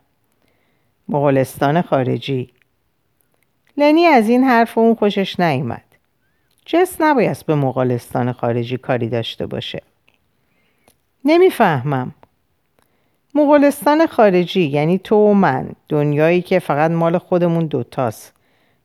مغولستان 1.08 1.82
خارجی. 1.82 2.50
لنی 3.76 4.06
از 4.06 4.28
این 4.28 4.44
حرف 4.44 4.78
اون 4.78 4.94
خوشش 4.94 5.40
نیامد 5.40 5.84
جس 6.66 7.00
نبایست 7.00 7.46
به 7.46 7.54
مغولستان 7.54 8.32
خارجی 8.32 8.76
کاری 8.76 9.08
داشته 9.08 9.46
باشه. 9.46 9.82
نمی‌فهمم. 11.24 12.14
مغولستان 13.34 14.06
خارجی 14.06 14.62
یعنی 14.62 14.98
تو 14.98 15.16
و 15.16 15.34
من 15.34 15.68
دنیایی 15.88 16.42
که 16.42 16.58
فقط 16.58 16.90
مال 16.90 17.18
خودمون 17.18 17.66
دوتاست. 17.66 18.32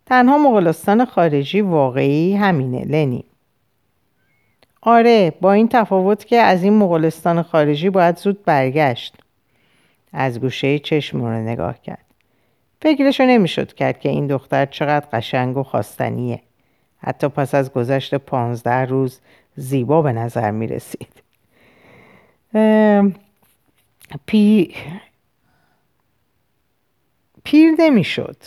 تنها 0.05 0.37
مغولستان 0.37 1.05
خارجی 1.05 1.61
واقعی 1.61 2.35
همینه 2.35 2.85
لنی. 2.85 3.25
آره 4.81 5.33
با 5.41 5.53
این 5.53 5.67
تفاوت 5.67 6.25
که 6.25 6.37
از 6.37 6.63
این 6.63 6.73
مغولستان 6.73 7.41
خارجی 7.41 7.89
باید 7.89 8.17
زود 8.17 8.45
برگشت. 8.45 9.15
از 10.13 10.39
گوشه 10.39 10.79
چشم 10.79 11.21
رو 11.21 11.31
نگاه 11.31 11.81
کرد. 11.81 12.05
فکرشو 12.81 13.23
نمی‌شد 13.23 13.73
کرد 13.73 13.99
که 13.99 14.09
این 14.09 14.27
دختر 14.27 14.65
چقدر 14.65 15.07
قشنگ 15.13 15.57
و 15.57 15.63
خواستنیه. 15.63 16.41
حتی 16.97 17.27
پس 17.27 17.55
از 17.55 17.73
گذشت 17.73 18.15
پانزده 18.15 18.85
روز 18.85 19.19
زیبا 19.55 20.01
به 20.01 20.11
نظر 20.11 20.51
می 20.51 20.67
رسید 20.67 21.23
پی... 24.25 24.75
پیر 27.43 27.71
نمی‌شد. 27.79 28.37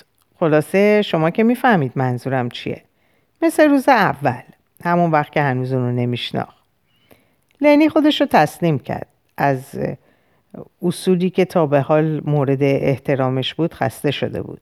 خلاصه 0.40 1.02
شما 1.02 1.30
که 1.30 1.42
می‌فهمید 1.42 1.92
منظورم 1.94 2.48
چیه. 2.48 2.82
مثل 3.42 3.68
روز 3.68 3.88
اول. 3.88 4.42
همون 4.84 5.10
وقت 5.10 5.32
که 5.32 5.40
هنوز 5.40 5.72
اونو 5.72 5.92
نمیشناخت. 5.92 6.62
لنی 7.60 7.88
خودش 7.88 8.20
رو 8.20 8.26
تسلیم 8.30 8.78
کرد. 8.78 9.06
از 9.36 9.80
اصولی 10.82 11.30
که 11.30 11.44
تا 11.44 11.66
به 11.66 11.80
حال 11.80 12.20
مورد 12.24 12.62
احترامش 12.62 13.54
بود 13.54 13.74
خسته 13.74 14.10
شده 14.10 14.42
بود. 14.42 14.60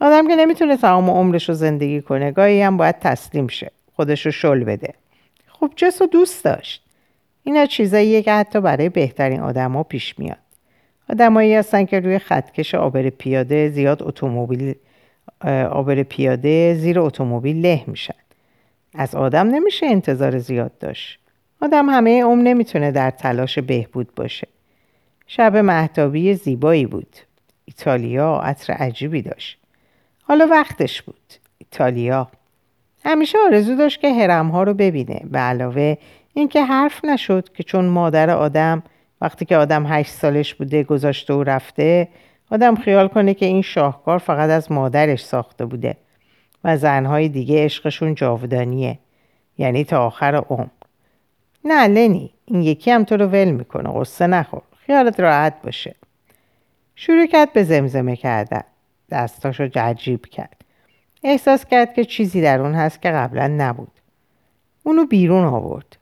آدم 0.00 0.28
که 0.28 0.36
نمی‌تونه 0.36 0.76
تمام 0.76 1.10
عمرش 1.10 1.48
رو 1.48 1.54
زندگی 1.54 2.00
کنه 2.00 2.32
گاهی 2.32 2.62
هم 2.62 2.76
باید 2.76 2.98
تسلیم 2.98 3.46
شه. 3.46 3.70
خودش 3.92 4.26
رو 4.26 4.32
شل 4.32 4.64
بده. 4.64 4.94
خب 5.46 5.72
جس 5.76 6.02
و 6.02 6.06
دوست 6.06 6.44
داشت. 6.44 6.82
اینا 7.44 7.66
چیزاییه 7.66 8.22
که 8.22 8.32
حتی 8.32 8.60
برای 8.60 8.88
بهترین 8.88 9.40
آدما 9.40 9.82
پیش 9.82 10.18
میاد. 10.18 10.38
آدمایی 11.10 11.54
هستن 11.54 11.84
که 11.84 12.00
روی 12.00 12.18
خطکش 12.18 12.74
آبر 12.74 13.10
پیاده 13.10 13.68
زیاد 13.68 14.02
اتومبیل 14.02 14.74
آبر 15.70 16.02
پیاده 16.02 16.74
زیر 16.74 17.00
اتومبیل 17.00 17.66
له 17.66 17.84
میشن. 17.86 18.14
از 18.98 19.14
آدم 19.14 19.46
نمیشه 19.48 19.86
انتظار 19.86 20.38
زیاد 20.38 20.78
داشت. 20.78 21.18
آدم 21.62 21.90
همه 21.90 22.24
عمر 22.24 22.42
نمی‌تونه 22.42 22.90
در 22.90 23.10
تلاش 23.10 23.58
بهبود 23.58 24.14
باشه. 24.14 24.48
شب 25.26 25.56
محتابی 25.56 26.34
زیبایی 26.34 26.86
بود. 26.86 27.16
ایتالیا 27.64 28.36
عطر 28.36 28.72
عجیبی 28.72 29.22
داشت. 29.22 29.58
حالا 30.22 30.46
وقتش 30.46 31.02
بود. 31.02 31.32
ایتالیا. 31.58 32.28
همیشه 33.04 33.38
آرزو 33.46 33.76
داشت 33.76 34.00
که 34.00 34.14
هرمها 34.14 34.62
رو 34.62 34.74
ببینه 34.74 35.22
به 35.30 35.38
علاوه 35.38 35.96
اینکه 36.34 36.64
حرف 36.64 37.04
نشد 37.04 37.48
که 37.52 37.62
چون 37.62 37.84
مادر 37.84 38.30
آدم 38.30 38.82
وقتی 39.20 39.44
که 39.44 39.56
آدم 39.56 39.86
هشت 39.86 40.10
سالش 40.10 40.54
بوده 40.54 40.82
گذاشته 40.82 41.34
و 41.34 41.42
رفته 41.42 42.08
آدم 42.50 42.74
خیال 42.74 43.08
کنه 43.08 43.34
که 43.34 43.46
این 43.46 43.62
شاهکار 43.62 44.18
فقط 44.18 44.50
از 44.50 44.72
مادرش 44.72 45.24
ساخته 45.24 45.64
بوده. 45.64 45.96
و 46.66 46.76
زنهای 46.76 47.28
دیگه 47.28 47.64
عشقشون 47.64 48.14
جاودانیه. 48.14 48.98
یعنی 49.58 49.84
تا 49.84 50.06
آخر 50.06 50.34
عمر. 50.34 50.66
نه 51.64 51.86
لنی 51.86 52.34
این 52.44 52.62
یکی 52.62 52.90
هم 52.90 53.04
تو 53.04 53.16
رو 53.16 53.26
ول 53.26 53.50
می‌کنه 53.50 54.00
قصه 54.00 54.26
نخور. 54.26 54.62
خیالت 54.86 55.20
راحت 55.20 55.62
باشه. 55.62 55.94
شروع 56.94 57.26
کرد 57.26 57.52
به 57.52 57.64
زمزمه 57.64 58.16
کردن. 58.16 58.62
دستاشو 59.10 59.68
عجیب 59.74 60.26
کرد. 60.26 60.64
احساس 61.22 61.64
کرد 61.64 61.94
که 61.94 62.04
چیزی 62.04 62.42
در 62.42 62.60
اون 62.60 62.74
هست 62.74 63.02
که 63.02 63.10
قبلا 63.10 63.46
نبود. 63.46 63.92
اونو 64.82 65.06
بیرون 65.06 65.44
آورد. 65.44 65.96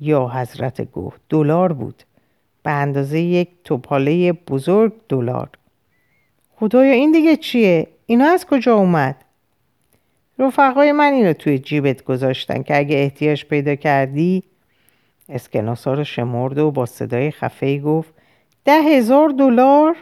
یا 0.00 0.28
حضرت 0.28 0.80
گوه 0.80 1.14
دلار 1.28 1.72
بود. 1.72 2.02
به 2.62 2.70
اندازه 2.70 3.20
یک 3.20 3.48
توپاله 3.64 4.32
بزرگ 4.32 4.92
دلار. 5.08 5.48
خدایا 6.56 6.92
این 6.92 7.12
دیگه 7.12 7.36
چیه؟ 7.36 7.86
اینا 8.06 8.24
از 8.24 8.46
کجا 8.46 8.74
اومد؟ 8.74 9.16
رفقای 10.40 10.92
من 10.92 11.12
اینو 11.12 11.32
توی 11.32 11.58
جیبت 11.58 12.04
گذاشتن 12.04 12.62
که 12.62 12.78
اگه 12.78 12.96
احتیاج 12.96 13.44
پیدا 13.44 13.74
کردی 13.74 14.42
اسکناسا 15.28 15.94
رو 15.94 16.04
شمرد 16.04 16.58
و 16.58 16.70
با 16.70 16.86
صدای 16.86 17.30
خفه 17.30 17.78
گفت 17.78 18.14
ده 18.64 18.82
هزار 18.82 19.28
دلار؟ 19.28 19.96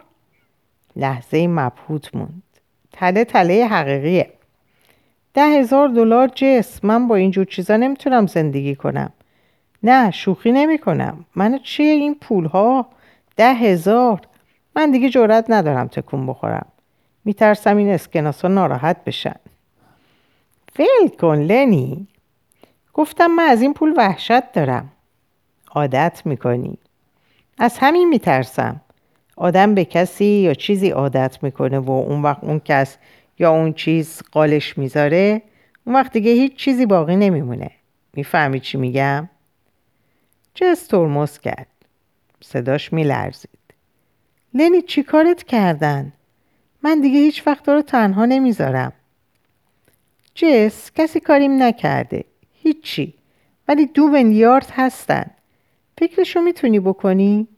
لحظه 0.96 1.46
مبهوت 1.46 2.14
موند. 2.14 2.42
تله 2.92 3.24
تله 3.24 3.66
حقیقیه. 3.66 4.31
ده 5.35 5.46
هزار 5.46 5.88
دلار 5.88 6.29
جس 6.35 6.85
من 6.85 7.09
با 7.09 7.16
اینجور 7.16 7.44
چیزا 7.44 7.77
نمی‌تونم 7.77 8.27
زندگی 8.27 8.74
کنم. 8.74 9.12
نه 9.83 10.11
شوخی 10.11 10.53
نمی 10.53 10.79
کنم 10.79 11.24
من 11.37 11.59
چیه 11.59 11.92
این 11.92 12.14
پول 12.14 12.44
ها 12.44 12.87
ده 13.37 13.55
هزار. 13.55 14.20
من 14.77 14.90
دیگه 14.90 15.09
جرات 15.09 15.44
ندارم 15.48 15.87
تکون 15.87 16.27
بخورم. 16.27 16.66
میترسم 17.24 17.77
این 17.77 17.90
اسکناسا 17.90 18.48
ناراحت 18.48 19.05
بشن. 19.05 19.37
فیل 20.79 21.09
کن 21.21 21.38
لنی. 21.38 22.07
گفتم 22.95 23.27
من 23.27 23.43
از 23.43 23.62
این 23.62 23.75
پول 23.75 23.95
وحشت 23.97 24.53
دارم. 24.53 24.93
عادت 25.71 26.23
می‌کنی. 26.25 26.79
از 27.59 27.79
همین 27.79 28.09
میترسم. 28.09 28.81
آدم 29.37 29.75
به 29.75 29.85
کسی 29.85 30.25
یا 30.25 30.55
چیزی 30.55 30.91
عادت 30.91 31.38
می‌کنه 31.43 31.79
و 31.79 31.91
اون 31.91 32.23
وقت 32.23 32.45
اون 32.45 32.61
کس 32.61 32.97
یا 33.38 33.51
اون 33.51 33.73
چیز 33.73 34.23
قالش 34.33 34.79
می‌ذاره 34.79 35.43
اون 35.87 35.97
وقت 35.97 36.12
دیگه 36.12 36.31
هیچ 36.31 36.57
چیزی 36.57 36.87
باقی 36.87 37.17
نمیمونه. 37.17 37.71
می‌فهمی 38.14 38.61
چی 38.61 38.79
میگم؟ 38.79 39.29
جس 40.55 40.87
ترمز 40.87 41.38
کرد. 41.38 41.69
صداش 42.41 42.93
میلرزید. 42.93 43.51
لنی 44.55 44.83
چی 44.83 45.03
کارت 45.03 45.43
کردن؟ 45.43 46.12
من 46.83 47.01
دیگه 47.01 47.19
هیچ 47.19 47.47
وقت 47.47 47.69
رو 47.69 47.83
تنها 47.83 48.25
نمی‌ذارم. 48.25 48.93
جس 50.38 50.90
کسی 50.94 51.20
کاریم 51.20 51.62
نکرده. 51.62 52.24
هیچی. 52.53 53.14
ولی 53.68 53.87
دو 53.87 54.16
یارد 54.16 54.72
هستن. 54.77 55.31
فکرشو 55.98 56.40
می‌تونی 56.40 56.81
بکنی؟ 56.81 57.48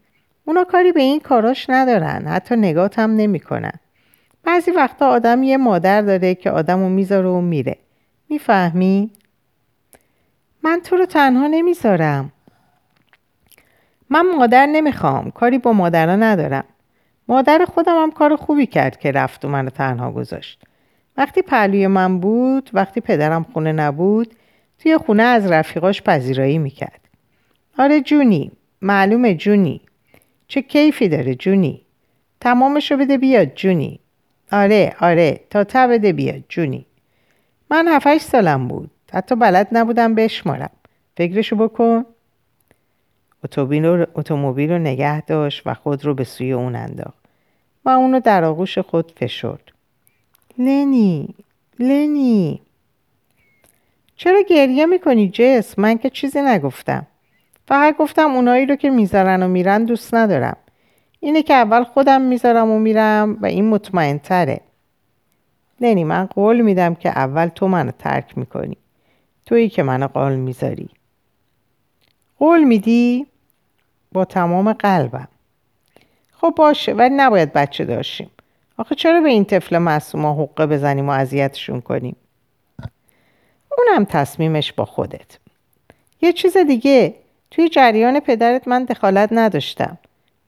اونا 0.45 0.65
کاری 0.65 0.93
به 0.93 1.01
این 1.01 1.21
کاراش 1.21 1.71
ندارن. 1.71 2.27
حتی 2.27 2.57
نگات 2.57 2.99
هم 2.99 3.11
نمی‌کنن. 3.11 3.73
بعضی 4.45 4.71
وقتا 4.71 5.09
آدم 5.09 5.43
یه 5.43 5.57
مادر 5.57 6.03
داره 6.03 6.35
که 6.35 6.51
آدمو 6.51 6.89
می‌ذاره 6.89 7.29
و 7.29 7.41
میره. 7.41 7.77
می‌فهمی؟ 8.29 9.11
من 10.63 10.81
تو 10.85 10.97
رو 10.97 11.07
تنها 11.07 11.47
نمی‌ذارم. 11.47 12.33
من 14.11 14.27
مادر 14.37 14.67
نمی‌خوام. 14.67 15.31
کاری 15.31 15.59
با 15.59 15.73
مادرها 15.73 16.17
ندارم. 16.17 16.65
مادر 17.29 17.65
خودم 17.75 18.03
هم 18.03 18.11
کار 18.11 18.37
خوبی 18.37 18.67
کرد 18.67 18.99
که 18.99 19.13
رفت 19.13 19.45
و 19.45 19.49
منو 19.49 19.71
تنها 19.71 20.13
گذاشت. 20.13 20.65
وقتی 21.21 21.43
پهلوی 21.43 21.87
من 21.87 22.21
بود 22.21 22.71
وقتی 22.73 23.01
پدرم 23.01 23.47
خونه 23.53 23.73
نبود 23.73 24.35
توی 24.79 24.99
خونه 24.99 25.23
از 25.23 25.51
رفیقاش 25.51 26.03
پذیرایی 26.03 26.59
می‌کرد. 26.59 27.01
آره 27.79 28.01
جونی 28.01 28.53
معلومه 28.83 29.35
جونی. 29.35 29.81
چه 30.49 30.63
کیفی 30.63 31.09
داره 31.09 31.35
جونی؟ 31.35 31.83
تمامشو 32.41 32.97
بده 32.97 33.19
بیاد 33.19 33.55
جونی. 33.55 34.01
آره 34.53 34.95
آره 35.01 35.41
تا 35.51 35.65
تا 35.65 35.87
بده 35.87 36.13
بیاد 36.13 36.43
جونی. 36.49 36.87
من 37.71 37.89
هفتش 37.89 38.21
سالم 38.21 38.69
بود. 38.69 38.91
حتی 39.13 39.37
بلد 39.37 39.69
نبودم 39.73 40.15
بشمارم. 40.15 40.71
فکرشو 41.17 41.57
بکن. 41.57 42.05
اتومبیل 44.15 44.71
رو 44.71 44.79
نگه 44.79 45.21
داشت 45.21 45.63
و 45.67 45.75
خود 45.75 46.05
رو 46.05 46.15
به 46.15 46.25
سوی 46.25 46.53
اون 46.53 46.77
انداخت. 46.77 47.25
و 47.85 47.89
اونو 47.89 48.21
در 48.21 48.45
آغوش 48.45 48.79
خود 48.79 49.13
فشرد. 49.17 49.73
لنی 50.61 51.35
لنی. 51.79 52.61
چرا 54.17 54.41
گریه 54.41 54.87
می‌کنی 54.87 55.29
جس؟ 55.29 55.79
من 55.79 55.99
که 55.99 56.11
چیزی 56.11 56.41
نگفتم. 56.41 57.07
فقط 57.69 57.97
گفتم 57.97 58.31
اونایی 58.35 58.67
رو 58.67 58.77
که 58.77 58.91
می‌ذارن 58.91 59.43
و 59.43 59.49
میرن 59.49 59.85
دوست 59.85 60.15
ندارم. 60.15 60.57
اینه 61.21 61.43
که 61.43 61.55
اول 61.55 61.85
خودم 61.85 62.21
می‌ذارم 62.21 62.71
و 62.71 62.79
میرم 62.79 63.39
و 63.41 63.47
این 63.47 63.69
مطمئن 63.69 64.19
تره 64.19 64.61
لنی 65.81 66.05
من 66.05 66.27
قول 66.27 66.61
میدم 66.61 66.95
که 66.95 67.09
اول 67.09 67.47
تو 67.47 67.69
منو 67.69 67.91
ترک 67.91 68.39
می‌کنی. 68.39 68.77
تویی 69.47 69.69
که 69.69 69.83
منو 69.83 70.09
قول 70.09 70.37
می‌ذاری. 70.37 70.89
قول 72.39 72.65
میدی؟ 72.65 73.27
با 74.13 74.25
تمام 74.25 74.73
قلبم. 74.73 75.29
خب 76.33 76.55
باشه 76.57 76.93
ولی 76.93 77.15
نباید 77.15 77.53
بچه 77.53 77.85
داشتیم. 77.85 78.31
آخه 78.81 78.95
چرا 78.95 79.21
به 79.21 79.29
این 79.29 79.45
طفل 79.45 79.79
معصوما 79.79 80.35
حقه 80.35 80.67
بزنیم 80.67 81.09
و 81.09 81.11
اذیتشون 81.13 81.81
کنیم؟ 81.81 82.17
اونم 83.79 84.05
تصمیمش 84.05 84.73
با 84.73 84.85
خودت. 84.85 85.39
یه 86.23 86.33
چیز 86.33 86.57
دیگه 86.57 87.15
توی 87.51 87.69
جریان 87.69 88.21
پدرت 88.21 88.69
من 88.69 88.85
دخالت 88.85 89.29
نداشتم. 89.33 89.99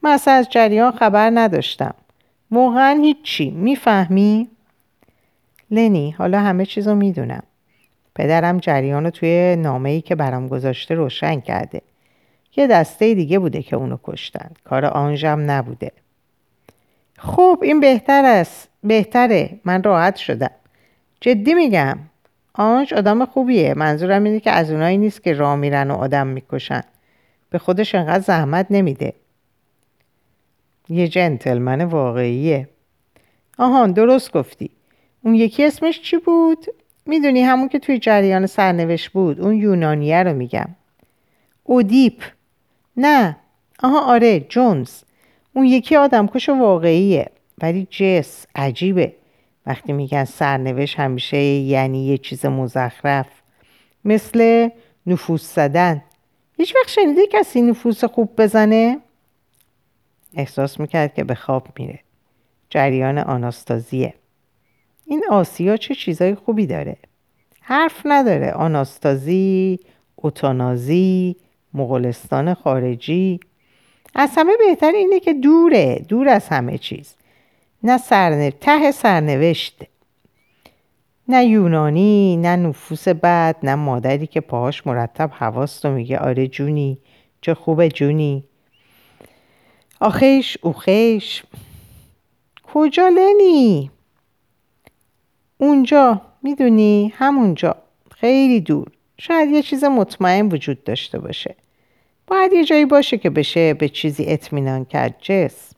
من 0.02 0.10
اصلا 0.10 0.34
از 0.34 0.48
جریان 0.50 0.92
خبر 0.92 1.30
نداشتم. 1.34 1.94
واقعا 2.50 3.00
هیچی. 3.02 3.50
می‌فهمی؟ 3.50 4.48
لنی 5.70 6.10
حالا 6.10 6.40
همه 6.40 6.66
چیز 6.66 6.88
رو 6.88 6.94
می‌دونم. 6.94 7.42
پدرم 8.14 8.58
جریان 8.58 9.04
رو 9.04 9.10
توی 9.10 9.56
نامه 9.56 9.90
ای 9.90 10.00
که 10.00 10.14
برام 10.14 10.48
گذاشته 10.48 10.94
روشن 10.94 11.40
کرده. 11.40 11.82
یه 12.56 12.66
دسته 12.66 13.14
دیگه 13.14 13.38
بوده 13.38 13.62
که 13.62 13.76
اونو 13.76 13.96
کشتن. 14.04 14.50
کار 14.64 14.84
آنجم 14.84 15.50
نبوده. 15.50 15.92
خب 17.24 17.58
این 17.62 17.80
بهتر 17.80 18.24
است. 18.24 18.68
بهتره. 18.84 19.60
من 19.64 19.82
راحت 19.82 20.16
شدم. 20.16 20.50
جدی 21.20 21.54
میگم. 21.54 21.98
آنج 22.54 22.94
آدم 22.94 23.24
خوبیه. 23.24 23.74
منظورم 23.74 24.24
اینه 24.24 24.40
که 24.40 24.50
از 24.50 24.70
اونایی 24.70 24.98
نیست 24.98 25.22
که 25.22 25.32
راه 25.32 25.56
میرن 25.56 25.90
و 25.90 25.94
آدم 25.94 26.26
می‌کشن. 26.26 26.82
به 27.50 27.58
خودش 27.58 27.94
انقدر 27.94 28.24
زحمت 28.24 28.66
نمیده. 28.70 29.12
یه 30.88 31.08
جنتلمن 31.08 31.84
واقعیه. 31.84 32.68
آهان 33.58 33.92
درست 33.92 34.32
گفتی. 34.32 34.70
اون 35.24 35.34
یکی 35.34 35.64
اسمش 35.64 36.00
چی 36.00 36.16
بود؟ 36.16 36.66
می‌دونی 37.06 37.42
همون 37.42 37.68
که 37.68 37.78
توی 37.78 37.98
جریان 37.98 38.46
سرنوشت 38.46 39.08
بود. 39.10 39.40
اون 39.40 39.54
یونانیه 39.54 40.22
رو 40.22 40.32
میگم. 40.32 40.68
اودیپ. 41.64 42.22
نه. 42.96 43.36
آها 43.82 44.00
آره 44.00 44.40
جونز. 44.40 44.90
اون 45.52 45.64
یکی 45.64 45.96
آدم 45.96 46.26
کش 46.26 46.48
واقعیه 46.48 47.30
ولی 47.58 47.86
جس 47.90 48.46
عجیبه. 48.54 49.14
وقتی 49.66 49.92
میگن 49.92 50.24
سرنوشت 50.24 51.00
همیشه 51.00 51.36
یعنی 51.36 52.06
یه 52.06 52.18
چیز 52.18 52.46
مزخرف 52.46 53.26
مثل 54.04 54.68
نفوس 55.06 55.54
زدن. 55.54 56.02
هیچ 56.56 56.76
وقت 56.76 56.88
شنیده 56.88 57.26
کسی 57.32 57.62
نفوس 57.62 58.04
خوب 58.04 58.30
بزنه؟ 58.38 59.00
احساس 60.34 60.80
می‌کرد 60.80 61.14
که 61.14 61.24
به 61.24 61.34
خواب 61.34 61.68
میره. 61.78 62.00
جریان 62.70 63.18
آناستازیه. 63.18 64.14
این 65.06 65.24
آسیا 65.30 65.76
چه 65.76 65.94
چیزای 65.94 66.34
خوبی 66.34 66.66
داره؟ 66.66 66.96
حرف 67.60 68.02
نداره. 68.04 68.52
آناستازی 68.52 69.78
اوتانازی 70.16 71.36
مغولستان 71.74 72.54
خارجی. 72.54 73.40
از 74.14 74.30
همه 74.36 74.52
بهتر 74.56 74.92
اینه 74.92 75.20
که 75.20 75.32
دوره 75.32 76.04
دور 76.08 76.28
از 76.28 76.48
همه 76.48 76.78
چیز. 76.78 77.14
نه 77.82 77.98
سرنو... 77.98 78.50
ته 78.50 78.90
سرنوشته 78.90 79.86
نه 81.28 81.44
یونانی 81.44 82.36
نه 82.36 82.56
نفوس 82.56 83.08
بد 83.08 83.56
نه 83.62 83.74
مادری 83.74 84.26
که 84.26 84.40
پاهاش 84.40 84.86
مرتب 84.86 85.30
حواست 85.34 85.84
و 85.84 85.90
میگه 85.90 86.18
آره 86.18 86.48
جونی 86.48 86.98
چه 87.40 87.54
خوبه 87.54 87.88
جونی. 87.88 88.44
آخیش 90.00 90.58
اوخیش. 90.62 91.42
کجا 92.74 93.08
لنی؟ 93.08 93.90
اونجا 95.58 96.20
می‌دونی؟ 96.42 97.12
همونجا. 97.16 97.76
خیلی 98.10 98.60
دور. 98.60 98.86
شاید 99.18 99.50
یه 99.50 99.62
چیز 99.62 99.84
مطمئن 99.84 100.48
وجود 100.48 100.84
داشته 100.84 101.18
باشه. 101.18 101.54
باید 102.32 102.52
یه 102.52 102.64
جایی 102.64 102.84
باشه 102.84 103.18
که 103.18 103.30
بشه 103.30 103.74
به 103.74 103.88
چیزی 103.88 104.24
اطمینان 104.28 104.84
کرد. 104.84 105.14
جس. 105.20 105.72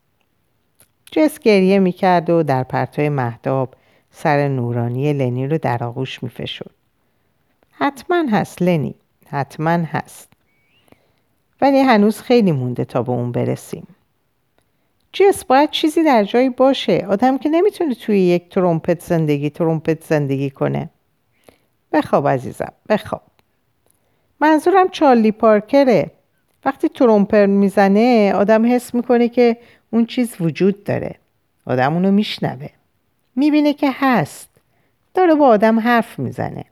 جس 1.13 1.39
گریه 1.39 1.79
می‌کرد 1.79 2.31
و 2.31 2.43
در 2.43 2.63
پرتای 2.63 3.09
محتاب 3.09 3.75
سر 4.11 4.49
نورانی 4.49 5.13
لنی 5.13 5.47
رو 5.47 5.59
در 5.59 5.85
آغوش 5.85 6.23
میفشد 6.23 6.71
حتما 7.71 8.25
هست 8.31 8.63
لنی. 8.63 8.95
حتما 9.27 9.71
هست. 9.71 10.33
ولی 11.61 11.79
هنوز 11.79 12.21
خیلی 12.21 12.53
مونده 12.53 12.85
تا 12.85 13.03
به 13.03 13.13
اون 13.13 13.33
برسیم. 13.33 13.87
جس 15.13 15.45
باید 15.45 15.71
چیزی 15.71 16.05
در 16.05 16.25
جایی 16.25 16.51
باشه. 16.51 17.07
آدم 17.09 17.39
که 17.39 17.49
نمی‌تونه 17.49 17.95
توی 17.95 18.21
یک 18.21 18.49
ترومپت 18.49 19.03
زندگی 19.03 19.51
ترومپت 19.51 20.05
زندگی 20.05 20.51
کنه. 20.51 20.91
بخواب 21.93 22.29
عزیزم 22.29 22.73
بخواب. 22.89 23.23
منظورم 24.41 24.89
چارلی 24.89 25.33
پارکره. 25.33 26.11
وقتی 26.65 26.89
ترومپر 26.89 27.47
می‌زنه 27.47 28.33
آدم 28.35 28.75
حس 28.75 28.95
می‌کنه 28.95 29.29
که 29.29 29.57
اون 29.91 30.07
چیز 30.07 30.37
وجود 30.41 30.85
داره. 30.85 31.15
آدم 31.67 31.95
اونو 31.95 32.11
میشنوه. 32.11 32.69
می‌بینه 33.37 33.73
که 33.73 33.91
هست. 33.95 34.49
داره 35.15 35.35
با 35.35 35.47
آدم 35.47 35.81
حرف 35.81 36.19
می‌زنه. 36.19 36.65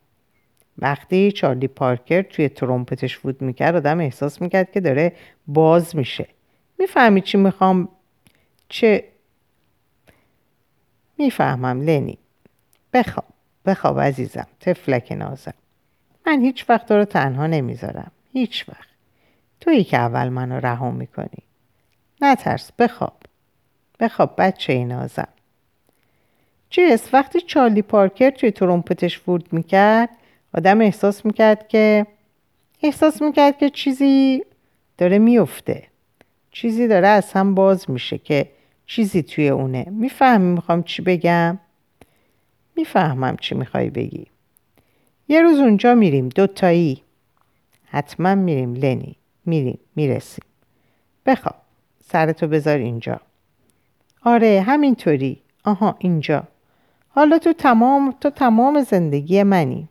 وقتی 0.79 1.33
چارلی 1.33 1.69
پارکر 1.69 2.23
توی 2.23 2.49
ترومپتش 2.49 3.19
فوت 3.19 3.43
می‌کرد 3.43 3.77
آدم 3.77 4.01
احساس 4.01 4.43
می‌کرد 4.43 4.73
که 4.73 4.81
داره 4.81 5.13
باز 5.47 5.97
میشه. 5.97 6.29
می‌فهمی 6.79 7.21
چی 7.21 7.39
می‌خوام؟ 7.39 7.89
چه؟ 8.69 9.05
می‌فهمم 11.19 11.81
لنی. 11.83 12.19
بخواب. 12.93 13.27
بخواب 13.67 14.01
عزیزم. 14.01 14.47
تفلک 14.61 15.13
نازم. 15.13 15.55
من 16.27 16.41
هیچ 16.41 16.65
وقت 16.69 16.93
رو 16.93 17.05
تنها 17.05 17.47
نمی‌ذارم. 17.47 18.11
هیچ 18.33 18.69
وقت. 18.69 18.92
تویی 19.62 19.85
که 19.85 19.96
اول 19.96 20.29
منو 20.29 20.61
رها 20.61 20.90
می‌کنی. 20.90 21.42
نترس 22.20 22.72
بخواب. 22.79 23.16
بخواب 24.01 24.35
بچه 24.38 24.85
نازم. 24.85 25.29
جس 26.70 27.14
وقتی 27.14 27.40
چارلی 27.40 27.83
پارکر 27.83 28.31
توی 28.31 28.51
ترومپتش 28.51 29.29
ورد 29.29 29.53
می‌کرد 29.53 30.09
آدم 30.55 30.81
احساس 30.81 31.27
می‌کرد 31.27 31.68
که 31.68 32.07
احساس 32.83 33.22
می‌کرد 33.22 33.59
که 33.59 33.70
چیزی 33.70 34.44
داره 34.98 35.18
میفته 35.18 35.83
چیزی 36.51 36.88
داره 36.88 37.09
از 37.09 37.33
هم 37.33 37.55
باز 37.55 37.90
میشه 37.90 38.18
که 38.18 38.51
چیزی 38.87 39.22
توی 39.22 39.48
اونه. 39.48 39.87
می‌فهمی 39.90 40.53
می‌خوام 40.55 40.83
چی 40.83 41.03
بگم؟ 41.03 41.59
می‌فهمم 42.77 43.37
چی 43.37 43.55
می‌خوای 43.55 43.90
بگی. 43.90 44.27
یه 45.29 45.42
روز 45.42 45.59
اونجا 45.59 45.94
میریم 45.94 46.29
دوتایی. 46.29 47.03
حتما 47.85 48.35
میریم 48.35 48.75
لنی. 48.75 49.16
میریم 49.45 49.79
می‌رسیم 49.97 50.45
بخواب 51.27 51.55
سرتو 52.05 52.49
بذار 52.49 52.79
اینجا. 52.79 53.21
آره 54.25 54.65
همینطوری. 54.67 55.43
آها 55.65 55.97
اینجا. 55.99 56.43
حالا 57.09 57.39
تو 57.39 57.53
تمام 57.53 58.15
تو 58.21 58.31
تمام 58.31 58.83
زندگی 58.83 59.43
منی. 59.43 59.89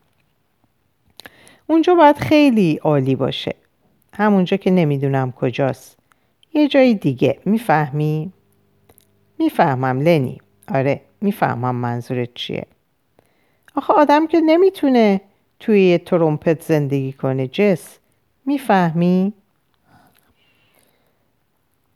اونجا 1.68 1.96
باید 1.96 2.18
خیلی 2.18 2.76
عالی 2.76 3.16
باشه. 3.16 3.56
همونجا 4.14 4.58
که 4.58 4.72
نمی‌دونم 4.72 5.32
کجاست. 5.32 5.98
یه 6.54 6.68
جای 6.68 6.94
دیگه. 6.94 7.40
می‌فهمی؟ 7.46 8.32
می‌فهمم 9.40 10.02
لنی. 10.02 10.42
آره 10.68 11.02
می‌فهمم 11.22 11.76
منظورت 11.76 12.34
چیه. 12.34 12.66
آخه 13.76 13.94
آدم 13.94 14.28
که 14.28 14.42
نمی‌تونه 14.42 15.22
توی 15.60 15.82
یه 15.82 15.98
ترومپت 15.98 16.64
زندگی 16.64 17.14
کنه. 17.14 17.48
جس 17.48 17.98
می‌فهمی؟ 18.46 19.34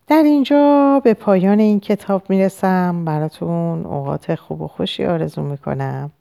در 0.08 0.24
اینجا 0.24 1.02
به 1.04 1.13
پایان 1.13 1.60
این 1.60 1.80
کتاب 1.80 2.30
می‌رسم. 2.30 3.06
براتون 3.06 3.86
اوقات 3.86 4.36
خوب 4.36 4.62
و 4.62 4.68
خوشی 4.68 5.06
آرزو 5.06 5.41
می‌کنم 5.41 6.12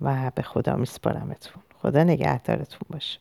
و 0.00 0.30
به 0.34 0.42
خدا 0.42 0.76
میسپارمتون. 0.76 1.62
خدا 1.82 2.04
نگهدارتون 2.04 2.80
باشه. 2.90 3.18